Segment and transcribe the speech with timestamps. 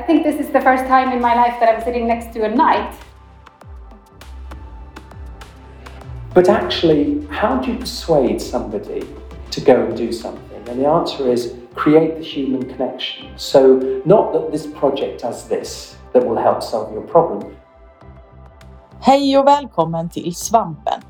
[0.00, 2.44] I think this is the first time in my life that I'm sitting next to
[2.44, 2.90] a knight.
[6.32, 9.02] But actually, how do you persuade somebody
[9.50, 10.62] to go and do something?
[10.68, 13.28] And the answer is create the human connection.
[13.36, 17.54] So, not that this project does this that will help solve your problem.
[19.00, 21.09] Hej och välkommen till Svampen.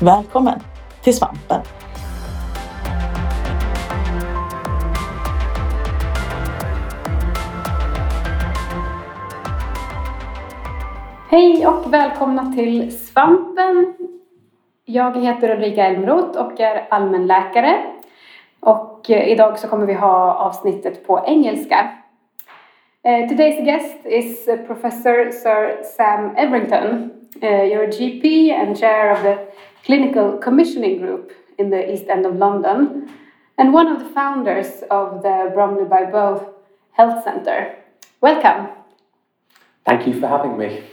[0.00, 0.60] Välkommen
[1.02, 1.60] till Svampen!
[11.30, 13.94] Hej och välkomna till Svampen.
[14.84, 17.82] Jag heter Ulrika Elmroth och är allmänläkare.
[18.60, 21.90] Och eh, idag så kommer vi ha avsnittet på engelska.
[23.06, 27.10] Uh, today's guest is uh, Professor Sir Sam Everington.
[27.42, 29.38] Eh, uh, you're a GP and chair of the
[29.84, 33.10] Clinical Commissioning Group in the East End of London
[33.58, 36.54] and one of the founders of the Bromley by Bow
[36.92, 37.76] Health Centre.
[38.22, 38.68] Welcome.
[39.84, 40.84] Thank you for having me.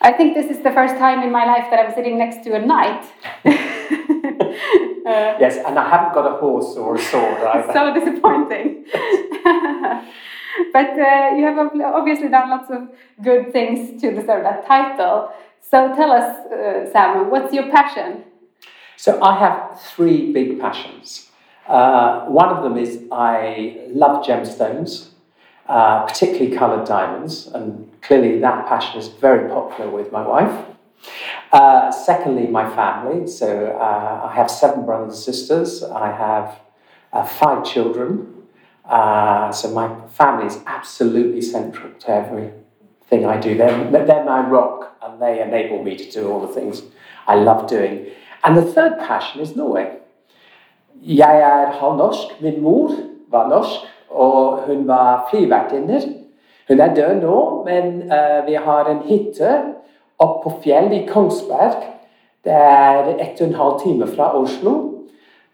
[0.00, 2.54] I think this is the first time in my life that I'm sitting next to
[2.54, 3.04] a knight.
[3.44, 3.52] Uh,
[5.38, 7.72] yes, and I haven't got a horse or a sword either.
[7.74, 8.86] so disappointing.
[10.72, 11.58] but uh, you have
[11.94, 12.88] obviously done lots of
[13.22, 15.30] good things to deserve that title.
[15.72, 18.24] So tell us, uh, Sam, what's your passion?
[18.98, 21.30] So I have three big passions.
[21.66, 25.08] Uh, one of them is I love gemstones,
[25.66, 30.66] uh, particularly coloured diamonds, and clearly that passion is very popular with my wife.
[31.50, 33.26] Uh, secondly, my family.
[33.26, 35.82] So uh, I have seven brothers and sisters.
[35.82, 36.60] I have
[37.14, 38.44] uh, five children.
[38.84, 42.61] Uh, so my family is absolutely central to
[43.12, 43.54] thing I do.
[43.54, 46.82] They're, they're my rock and they enable me to do all the things
[47.26, 48.06] I love doing.
[48.44, 49.86] And the third passion is Norway.
[51.02, 52.40] Jeg er halvnorsk.
[52.40, 52.90] Min mor
[53.28, 53.80] var norsk,
[54.10, 56.00] og hun var flyvertinne.
[56.68, 59.50] Hun er død nå, men uh, vi har en hytte
[60.18, 61.82] oppe på fjell i Kongsberg.
[62.44, 64.74] Det er ett og en halv time fra Oslo.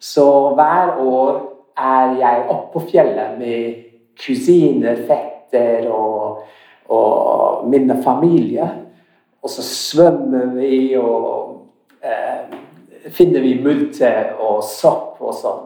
[0.00, 1.40] Så hver år
[1.78, 3.74] er jeg oppe på fjellet med
[4.26, 6.44] kusiner, fetter og,
[6.88, 8.70] og min familie.
[9.42, 11.66] Og så svømmer vi og
[12.04, 12.58] eh,
[13.10, 15.64] finner vi multe og sopp og sånn.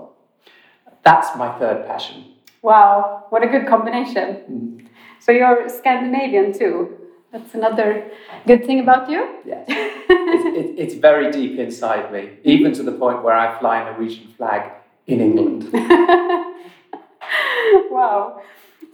[1.06, 2.24] That's my third passion.
[2.62, 4.36] Wow, what a good combination.
[4.48, 4.86] Mm.
[5.18, 6.88] So you're Scandinavian too.
[7.32, 8.04] That's another
[8.46, 9.26] good thing about you.
[9.44, 13.80] Yes, it's, it, it's very deep inside me, even to the point where I fly
[13.80, 14.70] a Norwegian flag
[15.06, 15.72] in England.
[17.90, 18.42] wow.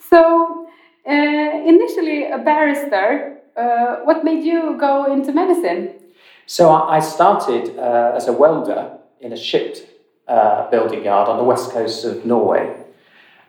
[0.08, 0.67] So,
[1.14, 5.94] initially a barrister, uh, what made you go into medicine?
[6.46, 9.76] So, I started uh, as a welder in a ship
[10.28, 12.84] uh, building yard on the west coast of Norway.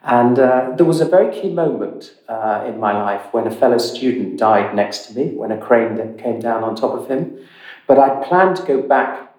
[0.03, 3.77] And uh, there was a very key moment uh, in my life when a fellow
[3.77, 7.37] student died next to me, when a crane came down on top of him.
[7.85, 9.33] But I planned to go back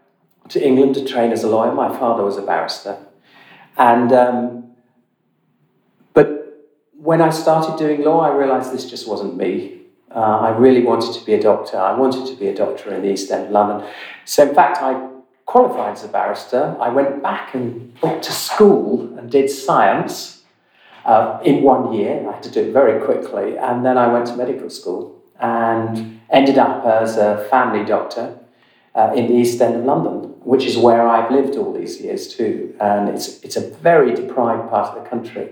[0.50, 1.72] to England to train as a lawyer.
[1.72, 2.98] My father was a barrister.
[3.76, 4.69] And, um,
[7.02, 9.80] when I started doing law, I realized this just wasn't me.
[10.14, 11.78] Uh, I really wanted to be a doctor.
[11.78, 13.88] I wanted to be a doctor in the East End of London.
[14.24, 15.08] So, in fact, I
[15.46, 16.76] qualified as a barrister.
[16.80, 20.42] I went back and went to school and did science
[21.04, 22.28] uh, in one year.
[22.28, 23.56] I had to do it very quickly.
[23.56, 28.36] And then I went to medical school and ended up as a family doctor
[28.94, 32.34] uh, in the East End of London, which is where I've lived all these years
[32.34, 32.74] too.
[32.80, 35.50] And it's, it's a very deprived part of the country.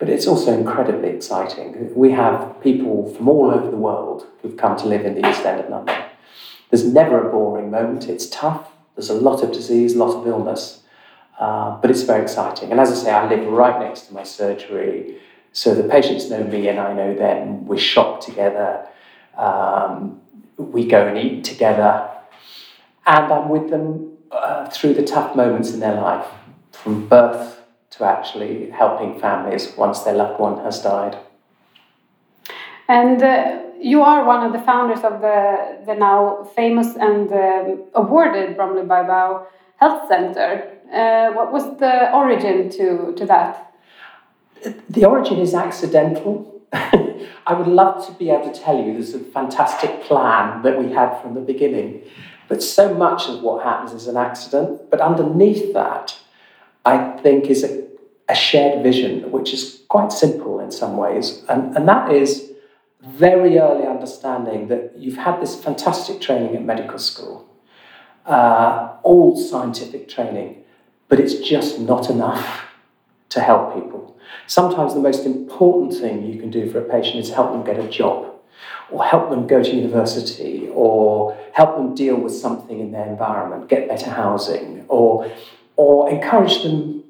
[0.00, 1.94] But it's also incredibly exciting.
[1.94, 5.44] We have people from all over the world who've come to live in the East
[5.44, 6.02] End of London.
[6.70, 8.08] There's never a boring moment.
[8.08, 8.70] It's tough.
[8.96, 10.82] There's a lot of disease, a lot of illness.
[11.38, 12.70] Uh, but it's very exciting.
[12.70, 15.18] And as I say, I live right next to my surgery,
[15.52, 17.66] so the patients know me and I know them.
[17.66, 18.86] We shop together,
[19.36, 20.20] um,
[20.56, 22.08] we go and eat together,
[23.06, 26.26] and I'm with them uh, through the tough moments in their life,
[26.72, 27.59] from birth
[27.90, 31.18] to actually helping families once their loved one has died.
[32.88, 37.84] And uh, you are one of the founders of the, the now famous and um,
[37.94, 39.46] awarded Bromley Bow
[39.76, 40.78] Health Centre.
[40.92, 43.72] Uh, what was the origin to, to that?
[44.88, 46.60] The origin is accidental.
[46.72, 50.92] I would love to be able to tell you there's a fantastic plan that we
[50.92, 52.02] had from the beginning,
[52.48, 54.90] but so much of what happens is an accident.
[54.90, 56.18] But underneath that,
[56.84, 57.84] I think, is a,
[58.28, 62.52] a shared vision, which is quite simple in some ways, and, and that is
[63.00, 67.48] very early understanding that you've had this fantastic training at medical school,
[68.26, 70.62] uh, all scientific training,
[71.08, 72.66] but it's just not enough
[73.30, 74.16] to help people.
[74.46, 77.82] Sometimes the most important thing you can do for a patient is help them get
[77.84, 78.34] a job,
[78.90, 83.68] or help them go to university, or help them deal with something in their environment,
[83.68, 85.30] get better housing, or,
[85.80, 87.02] or encourage them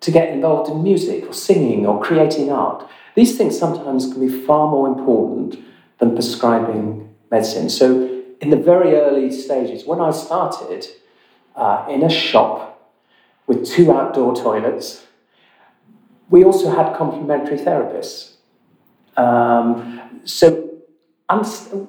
[0.00, 2.86] to get involved in music, or singing, or creating art.
[3.14, 5.56] These things sometimes can be far more important
[5.98, 7.70] than prescribing medicine.
[7.70, 7.86] So,
[8.42, 10.86] in the very early stages, when I started
[11.56, 12.92] uh, in a shop
[13.46, 15.06] with two outdoor toilets,
[16.28, 18.34] we also had complementary therapists.
[19.16, 20.68] Um, so,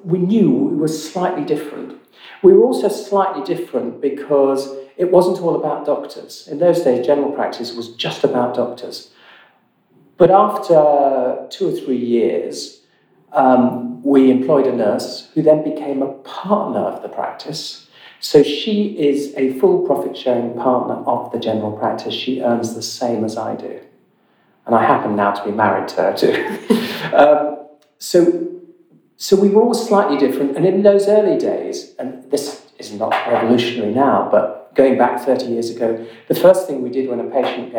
[0.02, 2.00] we knew we were slightly different.
[2.42, 6.48] We were also slightly different because it wasn't all about doctors.
[6.48, 9.10] In those days, general practice was just about doctors.
[10.16, 12.82] But after two or three years,
[13.32, 17.88] um, we employed a nurse who then became a partner of the practice.
[18.20, 22.14] So she is a full profit sharing partner of the general practice.
[22.14, 23.80] She earns the same as I do.
[24.64, 27.16] And I happen now to be married to her too.
[27.16, 27.66] um,
[27.98, 28.48] so,
[29.16, 30.56] so we were all slightly different.
[30.56, 35.46] And in those early days, and this is not revolutionary now, but going back 30
[35.46, 37.72] years ago, the first thing we did when a patient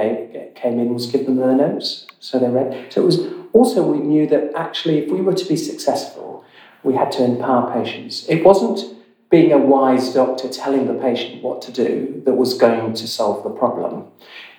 [0.55, 2.07] came in was give them their notes.
[2.19, 2.91] So they read.
[2.91, 3.19] So it was
[3.51, 6.45] also, we knew that actually, if we were to be successful,
[6.83, 8.27] we had to empower patients.
[8.27, 8.79] It wasn't
[9.29, 13.43] being a wise doctor telling the patient what to do that was going to solve
[13.43, 14.05] the problem.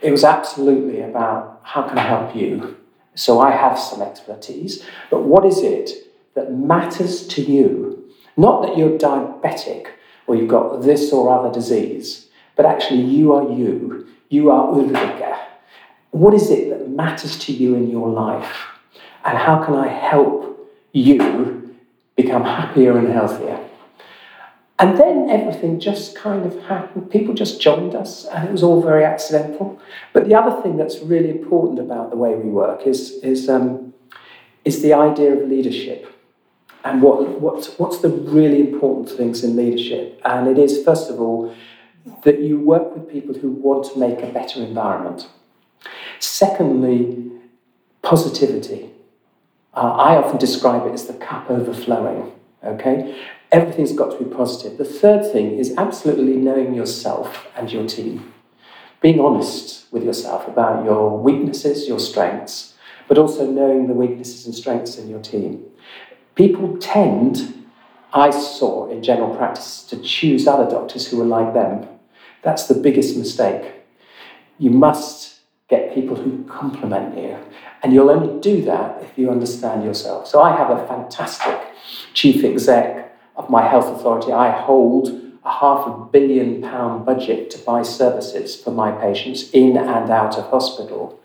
[0.02, 2.76] It was absolutely about how can I help you?
[3.14, 5.90] So I have some expertise, but what is it
[6.34, 8.10] that matters to you?
[8.36, 9.86] Not that you're diabetic
[10.26, 12.26] or you've got this or other disease,
[12.56, 14.06] but actually you are you.
[14.28, 15.38] You are Ulrika.
[16.10, 18.66] What is it that matters to you in your life?
[19.24, 21.74] And how can I help you
[22.16, 23.58] become happier and healthier?
[24.78, 27.10] And then everything just kind of happened.
[27.10, 29.80] People just joined us, and it was all very accidental.
[30.12, 33.94] But the other thing that's really important about the way we work is, is, um,
[34.64, 36.10] is the idea of leadership
[36.84, 40.20] and what, what's, what's the really important things in leadership.
[40.24, 41.54] And it is, first of all,
[42.24, 45.26] that you work with people who want to make a better environment.
[46.20, 47.32] Secondly,
[48.02, 48.90] positivity.
[49.72, 52.32] Uh, I often describe it as the cup overflowing.
[52.62, 53.18] Okay?
[53.50, 54.76] Everything's got to be positive.
[54.76, 58.32] The third thing is absolutely knowing yourself and your team.
[59.00, 62.74] Being honest with yourself about your weaknesses, your strengths,
[63.08, 65.64] but also knowing the weaknesses and strengths in your team.
[66.34, 67.66] People tend,
[68.12, 71.88] I saw in general practice, to choose other doctors who were like them
[72.44, 73.72] that's the biggest mistake.
[74.58, 77.38] You must get people who complement you.
[77.82, 80.28] And you'll only do that if you understand yourself.
[80.28, 81.58] So I have a fantastic
[82.12, 84.30] chief exec of my health authority.
[84.30, 85.08] I hold
[85.44, 90.36] a half a billion pound budget to buy services for my patients in and out
[90.36, 91.18] of hospital.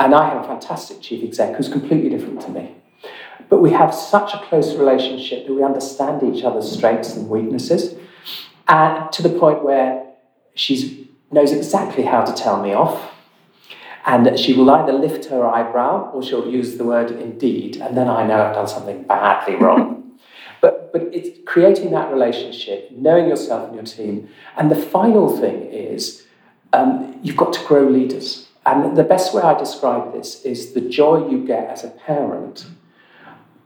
[0.00, 2.74] And I have a fantastic chief exec who's completely different to me.
[3.50, 7.96] But we have such a close relationship that we understand each other's strengths and weaknesses,
[8.68, 10.06] and to the point where
[10.54, 13.12] she knows exactly how to tell me off.
[14.06, 18.08] And she will either lift her eyebrow or she'll use the word indeed, and then
[18.08, 20.18] I know I've done something badly wrong.
[20.60, 24.28] but, but it's creating that relationship, knowing yourself and your team.
[24.56, 26.24] And the final thing is
[26.72, 28.48] um, you've got to grow leaders.
[28.64, 32.66] And the best way I describe this is the joy you get as a parent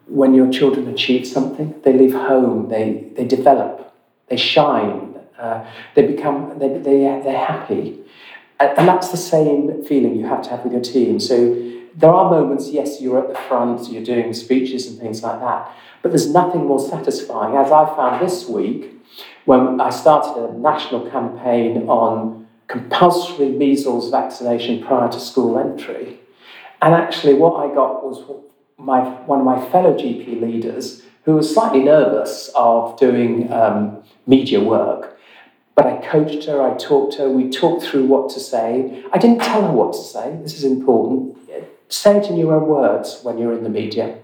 [0.07, 1.75] when your children achieve something.
[1.83, 3.95] They leave home, they, they develop,
[4.29, 7.99] they shine, uh, they become they, they they're happy,
[8.61, 11.19] and, and that's the same feeling you have to have with your team.
[11.19, 11.55] So
[11.97, 15.73] there are moments, yes, you're at the front, you're doing speeches and things like that,
[16.03, 17.57] but there's nothing more satisfying.
[17.57, 18.93] As I found this week,
[19.45, 26.21] when I started a national campaign on compulsory measles vaccination prior to school entry,
[26.81, 28.23] and actually what I got was
[28.77, 34.61] my one of my fellow GP leaders who was slightly nervous of doing um, media
[34.61, 35.15] work
[35.75, 39.03] but I coached her, I talked to her, we talked through what to say.
[39.13, 41.37] I didn't tell her what to say, this is important.
[41.89, 44.19] Say it in your own words when you're in the media.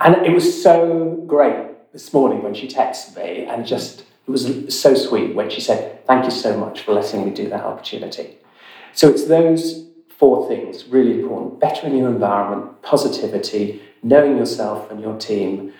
[0.00, 4.78] And it was so great this morning when she texted me and just It was
[4.78, 8.38] so sweet when she said, Thank you so much for letting me do that opportunity.
[8.92, 9.85] So it's those
[10.18, 15.72] four things really important bettering your environment, positivity, knowing yourself and your team,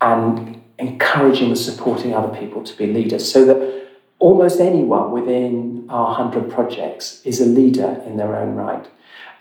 [0.00, 3.86] and encouraging and supporting other people to be leaders so that
[4.18, 8.86] almost anyone within our 100 projects is a leader in their own right.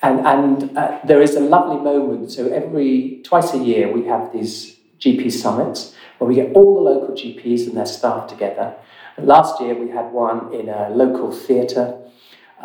[0.01, 2.31] And, and uh, there is a lovely moment.
[2.31, 6.81] So every twice a year we have these GP summits where we get all the
[6.81, 8.75] local GPs and their staff together.
[9.17, 11.97] And last year we had one in a local theatre,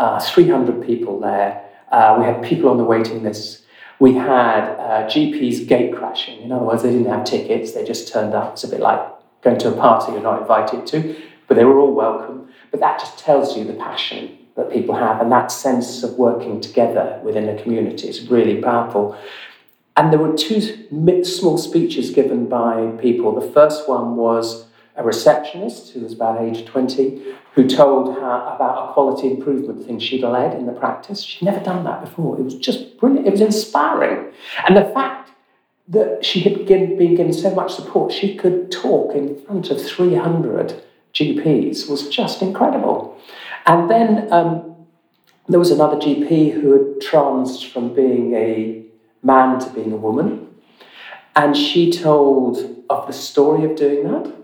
[0.00, 1.62] uh, 300 people there.
[1.92, 3.64] Uh, we had people on the waiting list.
[3.98, 6.40] We had uh, GPs gate crashing.
[6.40, 8.54] In other words, they didn't have tickets, they just turned up.
[8.54, 9.00] It's a bit like
[9.42, 11.16] going to a party you're not invited to,
[11.46, 12.48] but they were all welcome.
[12.70, 16.62] But that just tells you the passion that people have, and that sense of working
[16.62, 19.18] together within a community is really powerful.
[19.98, 20.62] And there were two
[21.24, 23.38] small speeches given by people.
[23.38, 24.66] The first one was
[25.00, 29.98] a receptionist who was about age 20 who told her about a quality improvement thing
[29.98, 31.22] she'd led in the practice.
[31.22, 32.38] She'd never done that before.
[32.38, 33.26] It was just brilliant.
[33.26, 34.30] It was inspiring.
[34.68, 35.30] And the fact
[35.88, 40.82] that she had been given so much support, she could talk in front of 300
[41.14, 43.18] GPs was just incredible.
[43.66, 44.76] And then um,
[45.48, 48.84] there was another GP who had transed from being a
[49.22, 50.46] man to being a woman.
[51.34, 54.39] And she told of the story of doing that.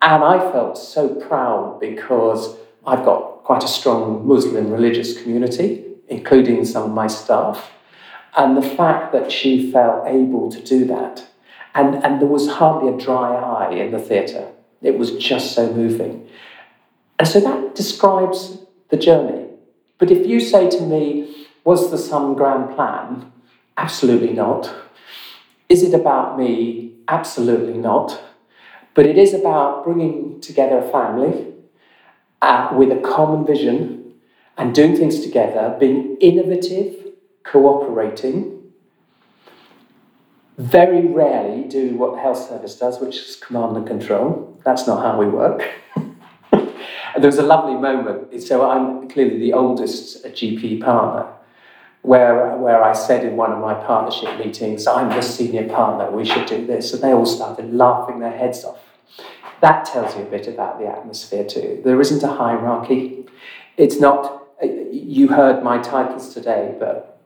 [0.00, 6.64] And I felt so proud because I've got quite a strong Muslim religious community, including
[6.64, 7.70] some of my staff.
[8.36, 11.26] And the fact that she felt able to do that,
[11.74, 14.48] and, and there was hardly a dry eye in the theatre,
[14.82, 16.28] it was just so moving.
[17.18, 18.58] And so that describes
[18.90, 19.46] the journey.
[19.98, 23.32] But if you say to me, was there some grand plan?
[23.76, 24.72] Absolutely not.
[25.68, 26.92] Is it about me?
[27.08, 28.22] Absolutely not.
[28.98, 31.54] But it is about bringing together a family
[32.42, 34.14] uh, with a common vision
[34.56, 36.96] and doing things together, being innovative,
[37.44, 38.60] cooperating.
[40.56, 44.60] Very rarely do what the health service does, which is command and control.
[44.64, 45.62] That's not how we work.
[45.94, 46.16] And
[47.18, 48.42] there was a lovely moment.
[48.42, 51.32] So I'm clearly the oldest GP partner,
[52.02, 56.24] where, where I said in one of my partnership meetings, I'm the senior partner, we
[56.24, 56.92] should do this.
[56.92, 58.87] And they all started laughing their heads off.
[59.60, 61.80] That tells you a bit about the atmosphere too.
[61.84, 63.26] There isn't a hierarchy.
[63.76, 67.20] It's not, uh, you heard my titles today, but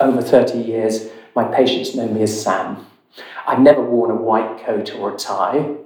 [0.00, 2.86] over 30 years, my patients know me as Sam.
[3.46, 5.76] I've never worn a white coat or a tie,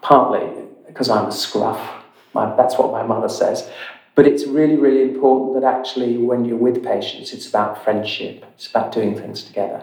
[0.00, 0.48] partly
[0.86, 3.70] because I'm a scruff my, that's what my mother says.
[4.14, 8.68] But it's really, really important that actually, when you're with patients, it's about friendship, it's
[8.68, 9.82] about doing things together.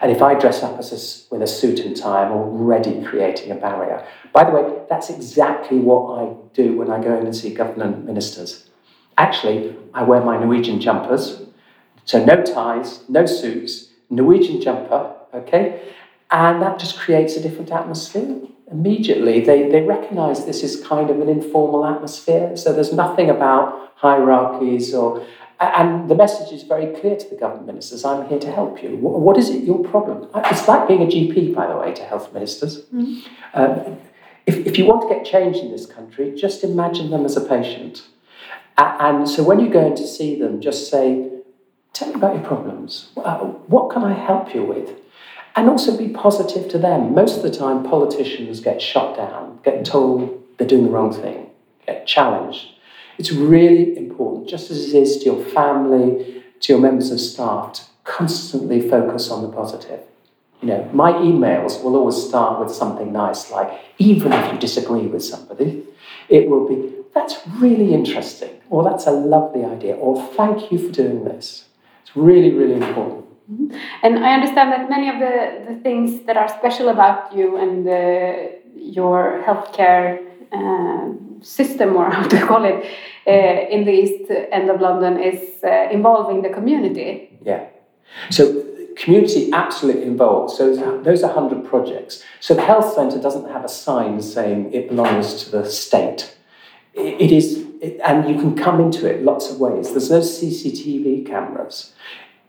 [0.00, 3.50] And if I dress up as a, with a suit and tie, I'm already creating
[3.50, 4.06] a barrier.
[4.32, 8.04] By the way, that's exactly what I do when I go in and see government
[8.04, 8.68] ministers.
[9.16, 11.42] Actually, I wear my Norwegian jumpers,
[12.04, 15.92] so no ties, no suits, Norwegian jumper, okay?
[16.30, 21.20] And that just creates a different atmosphere immediately they, they recognize this is kind of
[21.20, 22.56] an informal atmosphere.
[22.56, 25.24] So there's nothing about hierarchies or.
[25.60, 28.96] And the message is very clear to the government ministers I'm here to help you.
[28.96, 30.28] What is it your problem?
[30.34, 32.82] It's like being a GP, by the way, to health ministers.
[32.94, 33.22] Mm.
[33.54, 33.98] Um,
[34.46, 37.40] if, if you want to get change in this country, just imagine them as a
[37.40, 38.06] patient.
[38.76, 41.30] And so when you go in to see them, just say,
[41.92, 43.08] Tell me about your problems.
[43.16, 44.90] Uh, what can I help you with?
[45.58, 47.12] and also be positive to them.
[47.14, 51.50] Most of the time, politicians get shot down, get told they're doing the wrong thing,
[51.84, 52.74] get challenged.
[53.18, 57.72] It's really important, just as it is to your family, to your members of staff,
[57.74, 60.00] to constantly focus on the positive.
[60.62, 65.06] You know, my emails will always start with something nice, like even if you disagree
[65.06, 65.84] with somebody,
[66.28, 70.92] it will be, that's really interesting, or that's a lovely idea, or thank you for
[70.92, 71.66] doing this.
[72.02, 73.24] It's really, really important.
[73.50, 73.76] Mm-hmm.
[74.02, 77.86] And I understand that many of the, the things that are special about you and
[77.88, 80.27] uh, your healthcare
[81.42, 82.84] system, or how to call it,
[83.26, 87.38] uh, in the east end of London is uh, involving the community.
[87.44, 87.66] Yeah.
[88.30, 88.64] So
[88.96, 90.54] community absolutely involved.
[90.54, 92.24] So those are 100 projects.
[92.40, 96.34] So the health centre doesn't have a sign saying it belongs to the state.
[96.94, 97.64] it is,
[98.04, 99.90] and you can come into it lots of ways.
[99.90, 101.92] There's no CCTV cameras.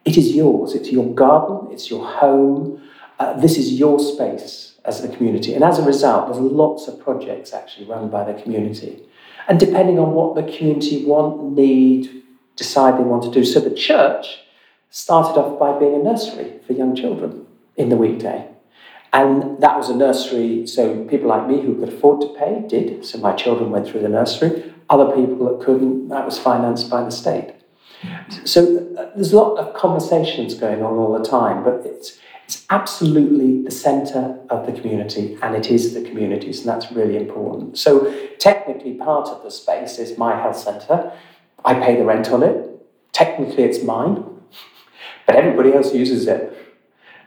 [0.06, 0.74] It is yours.
[0.74, 2.82] It's your garden, it's your home.
[3.20, 5.54] Uh, this is your space as the community.
[5.54, 9.04] And as a result, there's lots of projects actually run by the community.
[9.48, 12.24] And depending on what the community want, need,
[12.56, 13.44] decide they want to do.
[13.44, 14.40] So the church
[14.90, 17.46] started off by being a nursery for young children
[17.76, 18.48] in the weekday.
[19.12, 23.04] And that was a nursery, so people like me who could afford to pay did.
[23.06, 24.72] So my children went through the nursery.
[24.90, 27.56] Other people that couldn't, that was financed by the state.
[28.46, 32.20] So uh, there's a lot of conversations going on all the time, but it's,
[32.50, 37.16] it's absolutely the centre of the community, and it is the communities, and that's really
[37.16, 37.78] important.
[37.78, 41.12] So technically, part of the space is my health centre.
[41.64, 42.58] I pay the rent on it.
[43.12, 44.24] Technically, it's mine,
[45.28, 46.42] but everybody else uses it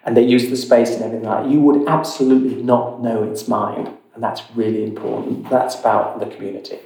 [0.05, 3.47] and they use the space and everything like that, you would absolutely not know it's
[3.47, 3.97] mine.
[4.14, 5.49] And that's really important.
[5.49, 6.81] That's about the community.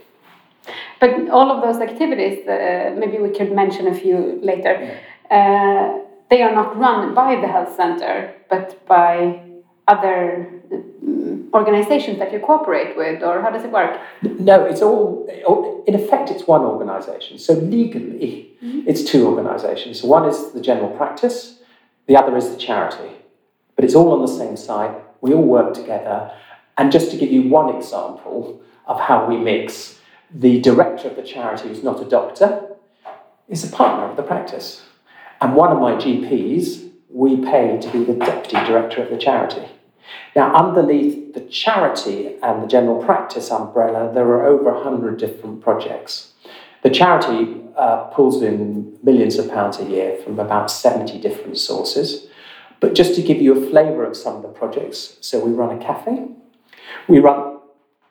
[1.01, 5.01] But all of those activities, uh, maybe we could mention a few later,
[5.31, 9.41] uh, they are not run by the health center, but by
[9.89, 14.01] other um, organizations that you cooperate with, or how does it work?
[14.23, 15.27] No, it's all,
[15.87, 17.39] in effect, it's one organization.
[17.39, 18.89] So legally, mm -hmm.
[18.91, 20.03] it's two organizations.
[20.03, 21.39] One is the general practice,
[22.07, 23.11] the other is the charity.
[23.77, 24.95] But it's all on the same site.
[25.21, 26.33] We all work together.
[26.79, 29.99] And just to give you one example of how we mix,
[30.35, 32.49] the director of the charity, who's not a doctor,
[33.49, 34.86] is a partner of the practice.
[35.41, 39.69] And one of my GPs, we pay to be the deputy director of the charity.
[40.35, 46.33] Now, underneath the charity and the general practice umbrella, there are over 100 different projects.
[46.83, 52.29] The charity uh, pulls in millions of pounds a year from about 70 different sources.
[52.81, 55.77] But just to give you a flavour of some of the projects, so we run
[55.77, 56.29] a cafe.
[57.09, 57.59] We run,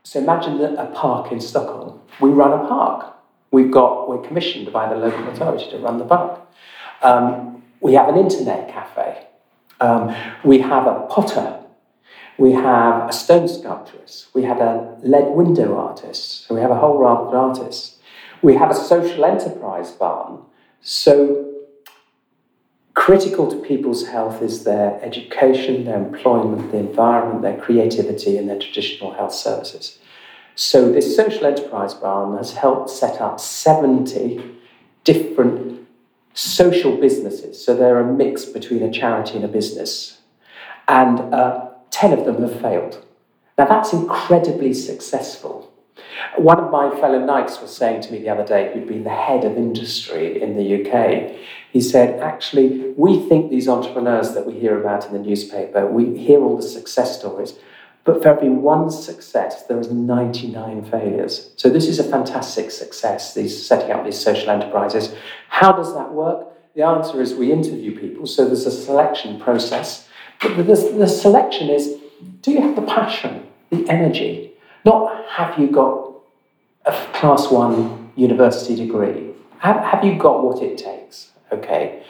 [0.04, 2.02] so imagine a park in Stockholm.
[2.20, 3.16] We run a park.
[3.52, 6.42] We've got, we're commissioned by the local authority to run the park.
[7.02, 9.28] Um, we have an internet cafe.
[9.80, 11.60] Um, we have a potter.
[12.38, 14.28] We have a stone sculptress.
[14.34, 16.48] We have a lead window artist.
[16.48, 17.98] So we have a whole raft of artists.
[18.42, 20.42] We have a social enterprise barn.
[20.82, 21.52] So,
[22.94, 28.60] critical to people's health is their education, their employment, the environment, their creativity, and their
[28.60, 29.98] traditional health services.
[30.56, 34.44] So, this social enterprise barn has helped set up 70
[35.04, 35.65] different
[36.36, 37.64] social businesses.
[37.64, 40.20] So, they're a mix between a charity and a business.
[40.88, 43.04] And uh, 10 of them have failed.
[43.58, 45.72] Now, that's incredibly successful.
[46.38, 49.10] One of my fellow knights was saying to me the other day, who'd been the
[49.10, 51.32] head of industry in the UK,
[51.72, 56.18] he said, actually, we think these entrepreneurs that we hear about in the newspaper, we
[56.18, 57.54] hear all the success stories,
[58.06, 61.50] but for every one success, there is 99 failures.
[61.56, 65.14] So this is a fantastic success, these setting up these social enterprises.
[65.50, 66.48] How does that work?
[66.76, 70.08] The answer is we interview people, so there's a selection process.
[70.40, 71.96] But the, the selection is,
[72.42, 74.54] do you have the passion, the energy?
[74.86, 76.12] Not have you got
[76.86, 79.32] a class one university degree?
[79.60, 81.32] Have, have you got what it takes?
[81.52, 82.04] Okay.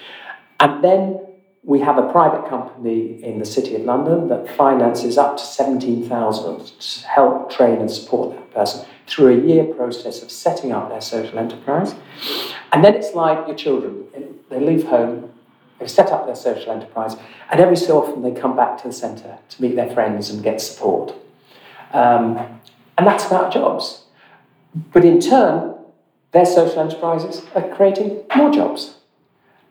[0.59, 1.24] And then
[1.65, 6.59] we have a private company in the City of London that finances up to 17,000
[6.79, 11.01] to help train and support that person through a year process of setting up their
[11.01, 11.95] social enterprise.
[12.71, 14.05] And then it's like your children.
[14.49, 15.31] They leave home,
[15.79, 17.15] they set up their social enterprise,
[17.49, 20.43] and every so often they come back to the centre to meet their friends and
[20.43, 21.15] get support.
[21.93, 22.37] Um,
[22.97, 24.03] and that's about jobs.
[24.93, 25.75] But in turn,
[26.31, 28.97] their social enterprises are creating more jobs.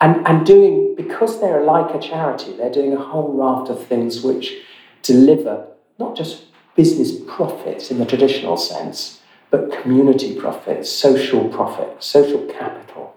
[0.00, 4.22] And, and doing, because they're like a charity, they're doing a whole raft of things
[4.22, 4.54] which
[5.02, 5.66] deliver
[5.98, 13.16] not just business profits in the traditional sense, but community profits, social profit, social capital.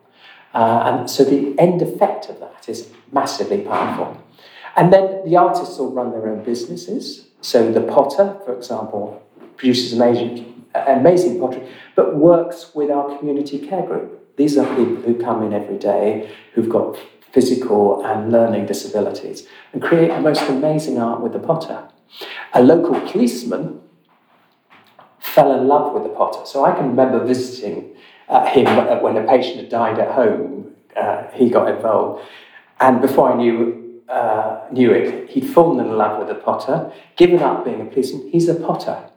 [0.54, 4.22] Uh, and so the end effect of that is massively powerful.
[4.76, 7.28] And then the artists all run their own businesses.
[7.42, 9.24] So the potter, for example,
[9.58, 14.27] produces amazing amazing pottery, but works with our community care group.
[14.38, 16.98] These are people who come in every day who've got
[17.32, 21.90] physical and learning disabilities and create the most amazing art with the potter.
[22.54, 23.82] A local policeman
[25.20, 26.46] fell in love with the potter.
[26.46, 27.96] So I can remember visiting
[28.30, 28.66] uh, him
[29.02, 30.74] when a patient had died at home.
[30.96, 32.24] Uh, he got involved.
[32.80, 37.42] And before I knew, uh, knew it, he'd fallen in love with the potter, given
[37.42, 38.30] up being a policeman.
[38.30, 39.10] He's a potter.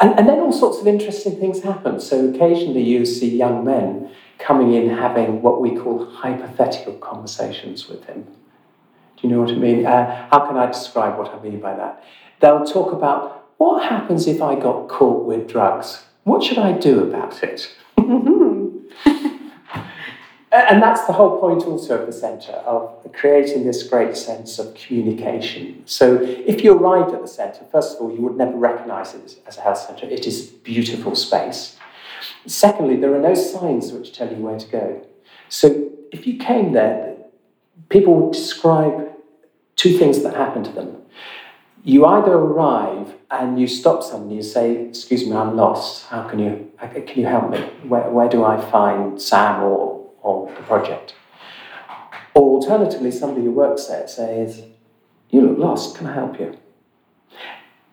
[0.00, 2.00] And, and then all sorts of interesting things happen.
[2.00, 8.04] So occasionally you see young men coming in having what we call hypothetical conversations with
[8.04, 8.22] him.
[8.22, 9.86] Do you know what I mean?
[9.86, 12.04] Uh, how can I describe what I mean by that?
[12.40, 16.04] They'll talk about what happens if I got caught with drugs?
[16.24, 17.74] What should I do about it?
[20.56, 24.74] and that's the whole point also of the centre, of creating this great sense of
[24.74, 25.82] communication.
[25.86, 29.38] So if you arrived at the centre, first of all, you would never recognise it
[29.46, 30.06] as a health centre.
[30.06, 31.75] It is beautiful space.
[32.46, 35.06] Secondly, there are no signs which tell you where to go.
[35.48, 37.16] So if you came there,
[37.88, 39.12] people would describe
[39.74, 41.02] two things that happen to them.
[41.84, 46.06] you either arrive and you stop someone, you say, Excuse me, I'm lost.
[46.06, 47.58] How can you, can you help me?
[47.86, 51.14] Where, where do I find Sam or, or the project?
[52.34, 54.64] Or alternatively, somebody who works there says,
[55.30, 56.56] You look lost, can I help you?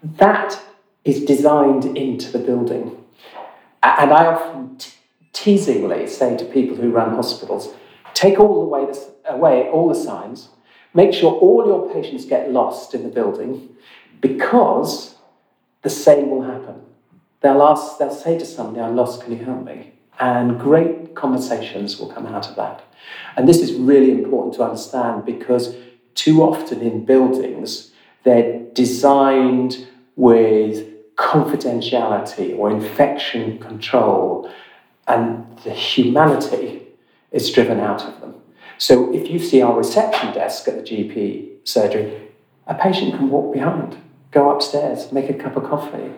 [0.04, 0.60] That
[1.06, 3.03] is designed into the building.
[3.84, 4.78] And I often
[5.34, 7.74] teasingly say to people who run hospitals,
[8.14, 10.48] take all the way this, away all the signs,
[10.94, 13.76] make sure all your patients get lost in the building,
[14.22, 15.16] because
[15.82, 16.82] the same will happen.
[17.42, 19.92] They'll ask, they'll say to somebody, I'm lost, can you help me?
[20.18, 22.84] And great conversations will come out of that.
[23.36, 25.76] And this is really important to understand because
[26.16, 27.92] too often in buildings,
[28.24, 34.52] they're designed with confidentiality or infection control,
[35.08, 36.82] and the humanity
[37.32, 38.36] is driven out of them.
[38.78, 42.30] So if you see our reception desk at the GP surgery,
[42.68, 43.98] a patient can walk behind,
[44.32, 46.12] go upstairs, make a cup of coffee.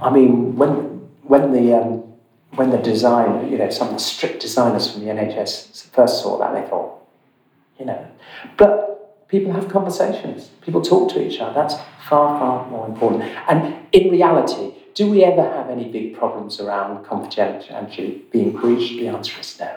[0.00, 0.68] I mean, when
[1.22, 2.04] when the um,
[2.54, 6.38] when the design, you know, some of the strict designers from the NHS first saw
[6.38, 7.02] that, they thought,
[7.78, 8.06] you know,
[8.56, 11.52] but people have conversations, people talk to each other.
[11.54, 11.74] That's
[12.08, 13.24] far, far more important.
[13.48, 18.98] And in reality, do we ever have any big problems around confidentiality being breached?
[18.98, 19.76] The answer is no.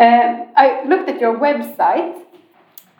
[0.00, 2.16] Uh, I looked at your website,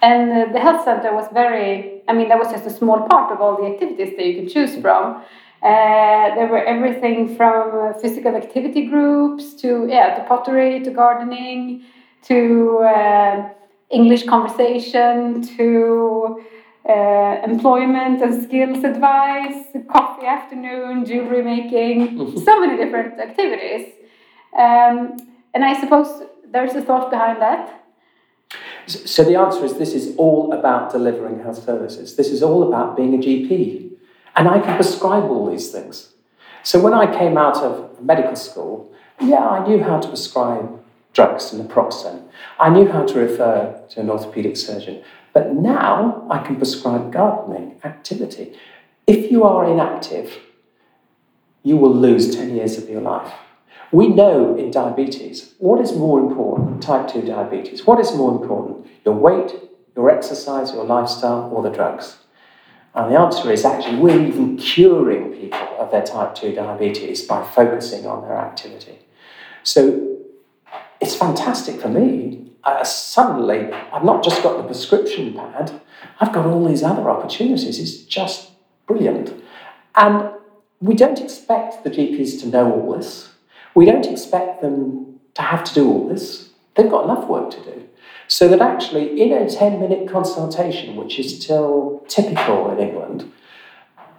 [0.02, 3.32] and uh, the health center was very, I mean, that was just a small part
[3.32, 5.22] of all the activities that you can choose from.
[5.62, 11.84] Uh, there were everything from physical activity groups to, yeah, to pottery, to gardening,
[12.22, 13.48] to uh,
[13.90, 16.42] English conversation, to
[16.88, 22.38] uh, employment and skills advice, coffee afternoon, jewelry making, mm-hmm.
[22.38, 23.92] so many different activities.
[24.56, 25.16] Um,
[25.54, 27.76] and I suppose there's a thought behind that.
[28.86, 32.16] So the answer is this is all about delivering health services.
[32.16, 33.92] This is all about being a GP.
[34.36, 36.12] And I can prescribe all these things.
[36.62, 40.80] So when I came out of medical school, yeah, I knew how to prescribe
[41.12, 42.28] drugs and naproxen.
[42.58, 45.02] I knew how to refer to an orthopedic surgeon.
[45.32, 48.54] But now I can prescribe gardening activity.
[49.06, 50.38] If you are inactive,
[51.62, 53.32] you will lose 10 years of your life.
[53.92, 58.86] We know in diabetes what is more important, type 2 diabetes, what is more important,
[59.04, 59.54] your weight,
[59.96, 62.18] your exercise, your lifestyle, or the drugs?
[62.94, 67.44] And the answer is actually we're even curing people of their type 2 diabetes by
[67.44, 68.98] focusing on their activity.
[69.62, 70.18] So
[71.00, 72.39] it's fantastic for me.
[72.62, 75.80] Uh, suddenly, I've not just got the prescription pad,
[76.20, 77.78] I've got all these other opportunities.
[77.78, 78.50] It's just
[78.86, 79.32] brilliant.
[79.96, 80.30] And
[80.80, 83.30] we don't expect the GPs to know all this.
[83.74, 86.50] We don't expect them to have to do all this.
[86.74, 87.88] They've got enough work to do.
[88.28, 93.32] So that actually, in a 10 minute consultation, which is still typical in England,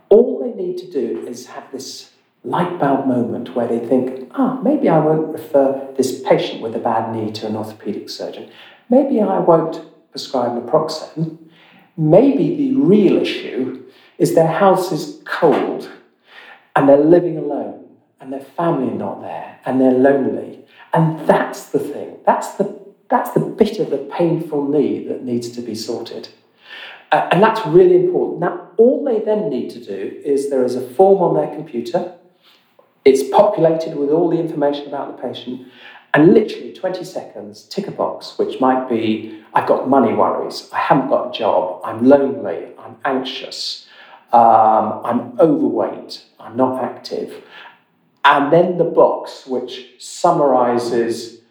[0.10, 2.11] all they need to do is have this
[2.44, 6.80] light bulb moment where they think, ah, maybe I won't refer this patient with a
[6.80, 8.50] bad knee to an orthopedic surgeon.
[8.90, 11.38] Maybe I won't prescribe naproxen.
[11.96, 13.86] Maybe the real issue
[14.18, 15.90] is their house is cold
[16.76, 17.86] and they're living alone
[18.20, 20.66] and their family not there and they're lonely.
[20.94, 22.18] And that's the thing.
[22.26, 26.30] That's the, that's the bit of the painful knee that needs to be sorted.
[27.12, 28.40] Uh, and that's really important.
[28.40, 32.16] Now, all they then need to do is there is a form on their computer,
[33.04, 35.68] it's populated with all the information about the patient,
[36.14, 40.80] and literally 20 seconds, tick a box, which might be I've got money worries, I
[40.80, 43.88] haven't got a job, I'm lonely, I'm anxious,
[44.32, 47.44] um, I'm overweight, I'm not active.
[48.24, 51.42] And then the box, which summarizes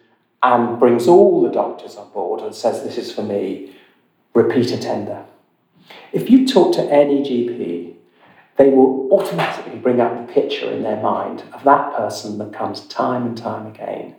[0.43, 3.75] and brings all the doctors on board and says, This is for me,
[4.33, 5.25] repeat attender.
[6.13, 7.90] If you talk to any GP,
[8.61, 12.81] they will automatically bring up the picture in their mind of that person that comes
[12.81, 14.15] time and time again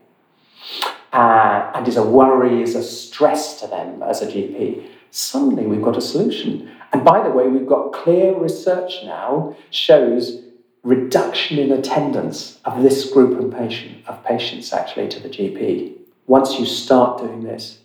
[1.12, 4.84] uh, and is a worry, is a stress to them as a GP.
[5.12, 6.68] Suddenly we've got a solution.
[6.92, 10.42] And by the way, we've got clear research now shows
[10.82, 15.92] reduction in attendance of this group of, patient, of patients actually to the GP
[16.26, 17.78] once you start doing this.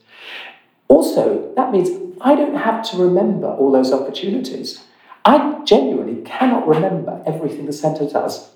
[0.88, 1.90] Also, that means
[2.20, 4.84] I don't have to remember all those opportunities.
[5.28, 8.50] I genuinely cannot remember everything the centre does.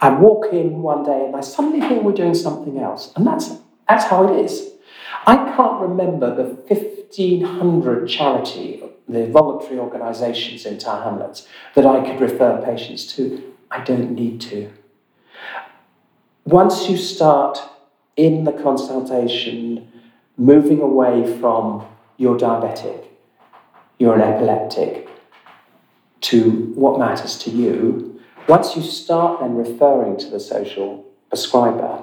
[0.00, 3.50] I walk in one day and I suddenly think we're doing something else, and that's,
[3.86, 4.70] that's how it is.
[5.26, 12.18] I can't remember the 1,500 charity, the voluntary organisations in Tower Hamlets that I could
[12.18, 14.70] refer patients to I don't need to.
[16.46, 17.58] Once you start
[18.16, 19.92] in the consultation
[20.38, 23.08] moving away from you're diabetic,
[23.98, 25.03] you're an epileptic,
[26.24, 32.02] to what matters to you, once you start then referring to the social prescriber,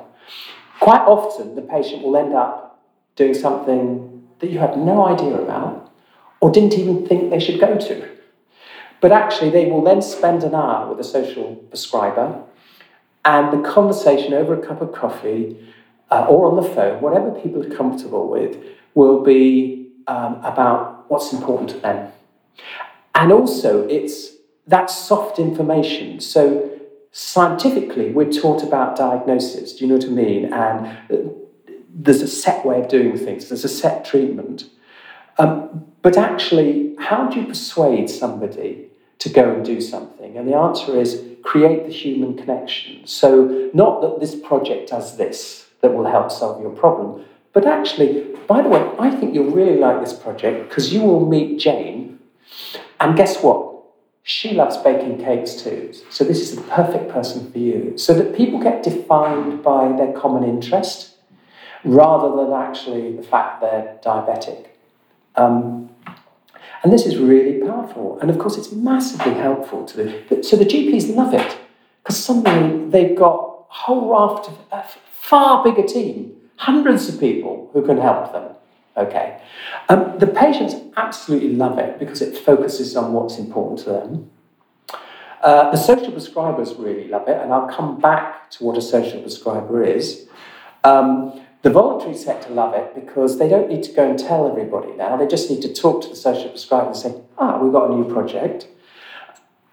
[0.79, 2.83] quite often the patient will end up
[3.15, 5.91] doing something that you had no idea about
[6.39, 8.07] or didn't even think they should go to.
[8.99, 12.43] But actually, they will then spend an hour with a social prescriber,
[13.25, 15.57] and the conversation over a cup of coffee
[16.11, 18.57] uh, or on the phone, whatever people are comfortable with,
[18.93, 22.11] will be um, about what's important to them.
[23.15, 24.31] And also, it's
[24.67, 26.19] that soft information.
[26.19, 26.69] So,
[27.11, 29.75] scientifically, we're taught about diagnosis.
[29.75, 30.45] Do you know what I mean?
[30.53, 31.31] And uh,
[31.93, 34.65] there's a set way of doing things, there's a set treatment.
[35.37, 38.87] Um, but actually, how do you persuade somebody
[39.19, 40.37] to go and do something?
[40.37, 43.05] And the answer is create the human connection.
[43.05, 48.35] So, not that this project does this that will help solve your problem, but actually,
[48.47, 52.19] by the way, I think you'll really like this project because you will meet Jane,
[53.01, 53.69] and guess what?
[54.23, 55.93] She loves baking cakes too.
[56.11, 57.97] So, this is the perfect person for you.
[57.97, 61.15] So that people get defined by their common interest
[61.83, 64.67] rather than actually the fact they're diabetic.
[65.35, 65.89] Um,
[66.83, 68.19] and this is really powerful.
[68.19, 70.43] And of course, it's massively helpful to the.
[70.43, 71.57] So the GPs love it
[72.03, 77.69] because suddenly they've got a whole raft of a far bigger team, hundreds of people
[77.73, 78.55] who can help them.
[78.97, 79.41] Okay.
[79.89, 84.29] Um, the patients absolutely love it because it focuses on what's important to them.
[85.41, 89.21] Uh, the social prescribers really love it, and I'll come back to what a social
[89.21, 90.27] prescriber is.
[90.83, 94.91] Um, the voluntary sector love it because they don't need to go and tell everybody
[94.93, 95.15] now.
[95.15, 97.95] They just need to talk to the social prescriber and say, ah, we've got a
[97.95, 98.67] new project.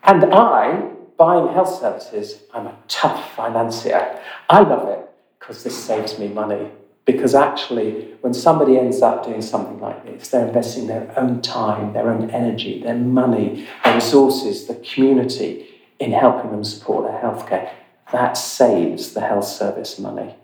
[0.03, 4.21] And I, buying health services, I'm a tough financier.
[4.49, 6.71] I love it because this saves me money.
[7.09, 11.95] Because actually, when somebody ends up doing something like this, they're investing their own time,
[11.95, 15.67] their own energy, their money, their resources, the community
[15.99, 17.73] in helping them support their healthcare.
[18.13, 20.35] That saves the health service money.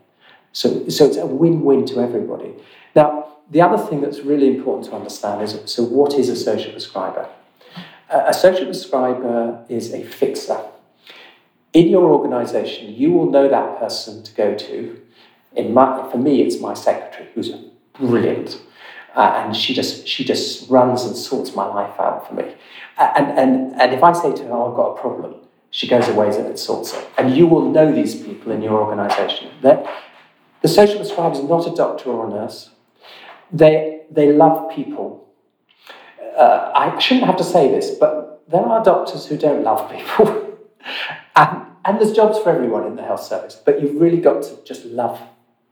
[0.52, 2.54] So, so it's a win-win to everybody.
[2.96, 6.72] Now, the other thing that's really important to understand is so what is a social
[6.72, 7.28] prescriber?
[8.08, 10.64] A social prescriber is a fixer.
[11.74, 15.03] In your organization, you will know that person to go to.
[15.56, 17.50] In my, for me, it's my secretary, who's
[17.98, 18.60] brilliant.
[19.14, 22.54] Uh, and she just she just runs and sorts my life out for me.
[22.98, 25.36] And, and, and if I say to her, oh, I've got a problem,
[25.70, 27.08] she goes away and it sorts it.
[27.18, 29.50] And you will know these people in your organization.
[29.62, 29.84] They're,
[30.62, 32.70] the social prescriber is not a doctor or a nurse.
[33.52, 35.28] They, they love people.
[36.36, 40.58] Uh, I shouldn't have to say this, but there are doctors who don't love people.
[41.36, 44.58] and, and there's jobs for everyone in the health service, but you've really got to
[44.64, 45.20] just love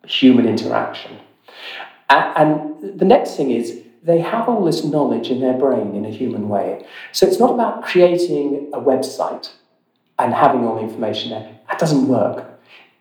[0.06, 1.18] human interaction.
[2.08, 6.10] And, the next thing is, they have all this knowledge in their brain in a
[6.10, 6.84] human way.
[7.12, 9.50] So it's not about creating a website
[10.18, 11.60] and having all the information there.
[11.68, 12.52] That doesn't work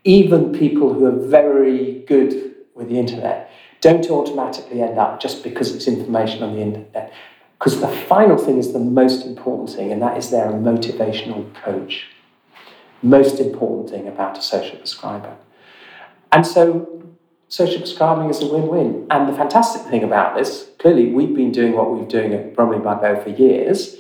[0.04, 5.76] even people who are very good with the internet don't automatically end up just because
[5.76, 7.14] it's information on the internet.
[7.58, 11.54] Because the final thing is the most important thing, and that is they're a motivational
[11.56, 12.08] coach.
[13.04, 15.36] Most important thing about a social prescriber.
[16.32, 17.02] And so
[17.50, 19.08] social prescribing is a win-win.
[19.10, 22.80] And the fantastic thing about this, clearly we've been doing what we've doing at Bromley
[22.80, 23.98] by for years,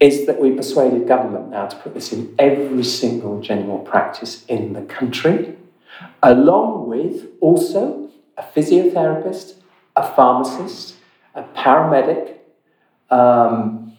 [0.00, 4.72] is that we persuaded government now to put this in every single general practice in
[4.72, 5.56] the country,
[6.22, 9.54] along with also a physiotherapist,
[9.94, 10.96] a pharmacist,
[11.36, 12.34] a paramedic.
[13.10, 13.96] Um,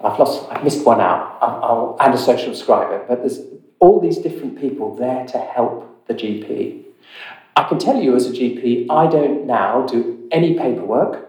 [0.00, 3.38] I've lost, I've missed one out, I'll, I'll, and a social prescriber, but there's
[3.78, 6.87] all these different people there to help the GP.
[7.56, 11.28] I can tell you as a GP, I don't now do any paperwork,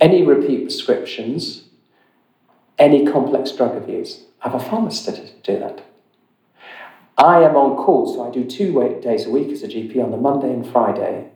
[0.00, 1.64] any repeat prescriptions,
[2.78, 4.24] any complex drug abuse.
[4.42, 5.84] I have a pharmacist to do that.
[7.18, 10.10] I am on call, so I do two days a week as a GP on
[10.10, 11.30] the Monday and Friday,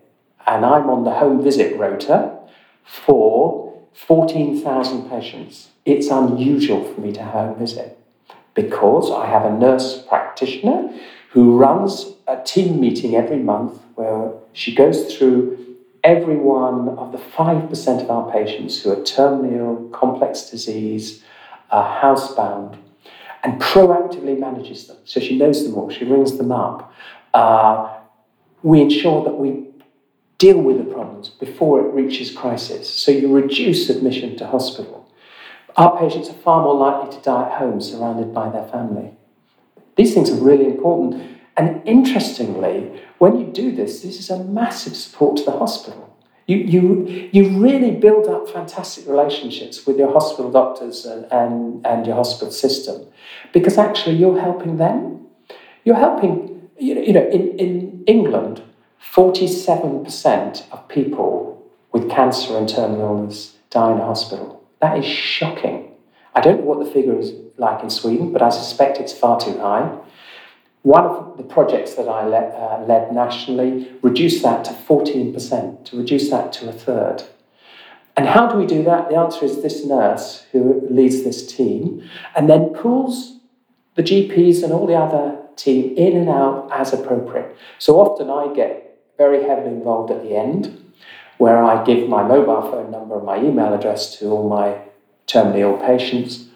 [0.47, 2.37] and I'm on the home visit rota
[2.85, 5.69] for 14,000 patients.
[5.85, 7.97] It's unusual for me to home visit
[8.55, 10.93] because I have a nurse practitioner
[11.31, 17.19] who runs a team meeting every month where she goes through every one of the
[17.19, 21.23] 5% of our patients who are terminal, complex disease,
[21.71, 22.79] are housebound
[23.43, 24.97] and proactively manages them.
[25.05, 26.93] So she knows them all, she rings them up.
[27.33, 27.99] Uh,
[28.63, 29.67] we ensure that we
[30.39, 32.89] deal with the problems before it reaches crisis.
[32.89, 35.11] So you reduce admission to hospital.
[35.77, 39.13] Our patients are far more likely to die at home surrounded by their family.
[39.97, 41.40] These things are really important.
[41.57, 46.07] And interestingly, when you do this, this is a massive support to the hospital.
[46.47, 52.07] You, you, you really build up fantastic relationships with your hospital doctors and, and, and
[52.07, 53.07] your hospital system
[53.53, 55.27] because actually you're helping them.
[55.85, 58.63] You're helping, you know, you know in, in England,
[59.13, 64.63] 47% of people with cancer and terminal illness die in a hospital.
[64.81, 65.93] That is shocking.
[66.35, 69.39] I don't know what the figure is like in Sweden, but I suspect it's far
[69.39, 69.99] too high.
[70.83, 75.97] One of the projects that I led, uh, led nationally reduced that to 14%, to
[75.97, 77.25] reduce that to a third.
[78.17, 79.09] And how do we do that?
[79.09, 83.39] The answer is this nurse who leads this team and then pulls
[83.95, 87.57] the GPs and all the other team in and out as appropriate.
[87.79, 90.93] So often I get very heavily involved at the end,
[91.39, 94.79] where I give my mobile phone number and my email address to all my
[95.27, 96.47] terminally ill patients.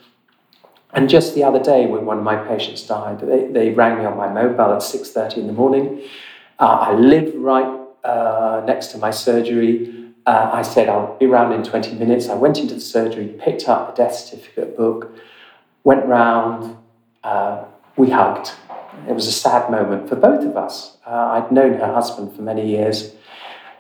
[0.95, 4.05] And just the other day, when one of my patients died, they, they rang me
[4.05, 6.03] on my mobile at 6.30 in the morning.
[6.61, 10.13] Uh, I live right uh, next to my surgery.
[10.25, 12.29] Uh, I said, I'll be around in 20 minutes.
[12.29, 15.13] I went into the surgery, picked up the death certificate book,
[15.83, 16.77] went round,
[17.25, 17.65] uh,
[17.97, 18.53] we hugged.
[19.09, 20.97] It was a sad moment for both of us.
[21.05, 23.15] Uh, I'd known her husband for many years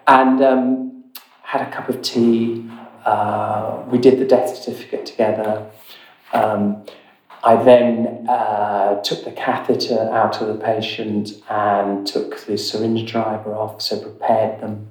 [0.08, 1.04] and um,
[1.42, 2.68] had a cup of tea.
[3.04, 5.70] Uh, we did the death certificate together.
[6.32, 6.84] Um,
[7.44, 13.54] I then uh, took the catheter out of the patient and took the syringe driver
[13.54, 14.88] off, so prepared them.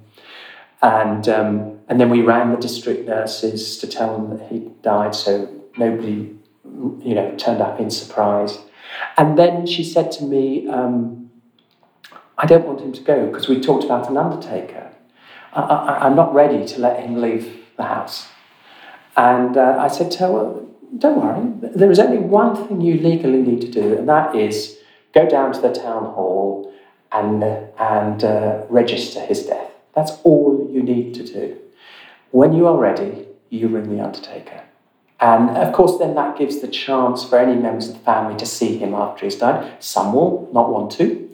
[0.83, 5.15] And, um, and then we ran the district nurses to tell them that he died,
[5.15, 8.59] so nobody you know, turned up in surprise.
[9.17, 11.31] And then she said to me, um,
[12.37, 14.91] I don't want him to go because we talked about an undertaker.
[15.53, 18.27] I, am not ready to let him leave the house.
[19.15, 20.62] And uh, I said to her, well,
[20.97, 24.77] don't worry, there is only one thing you legally need to do, and that is
[25.13, 26.73] go down to the town hall
[27.11, 29.71] and, and uh, register his death.
[29.93, 31.57] That's all you need to do.
[32.31, 34.63] When you are ready, you ring the undertaker.
[35.19, 38.45] And of course, then that gives the chance for any members of the family to
[38.45, 39.71] see him after he's died.
[39.81, 41.29] Some will not want to,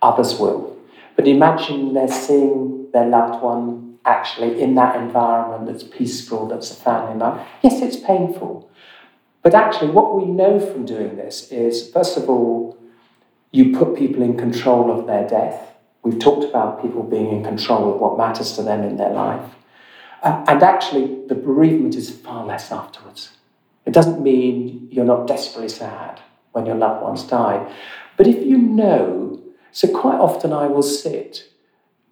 [0.00, 0.76] others will.
[1.16, 6.74] But imagine they're seeing their loved one actually in that environment that's peaceful, that's a
[6.74, 7.46] family life.
[7.62, 8.68] Yes, it's painful,
[9.42, 12.78] but actually, what we know from doing this is first of all,
[13.50, 15.74] you put people in control of their death.
[16.02, 19.54] We've talked about people being in control of what matters to them in their life.
[20.22, 23.32] Uh, and actually, the bereavement is far less afterwards.
[23.84, 26.20] It doesn't mean you're not desperately sad
[26.52, 27.72] when your loved ones die.
[28.16, 29.40] But if you know,
[29.72, 31.48] so quite often I will sit,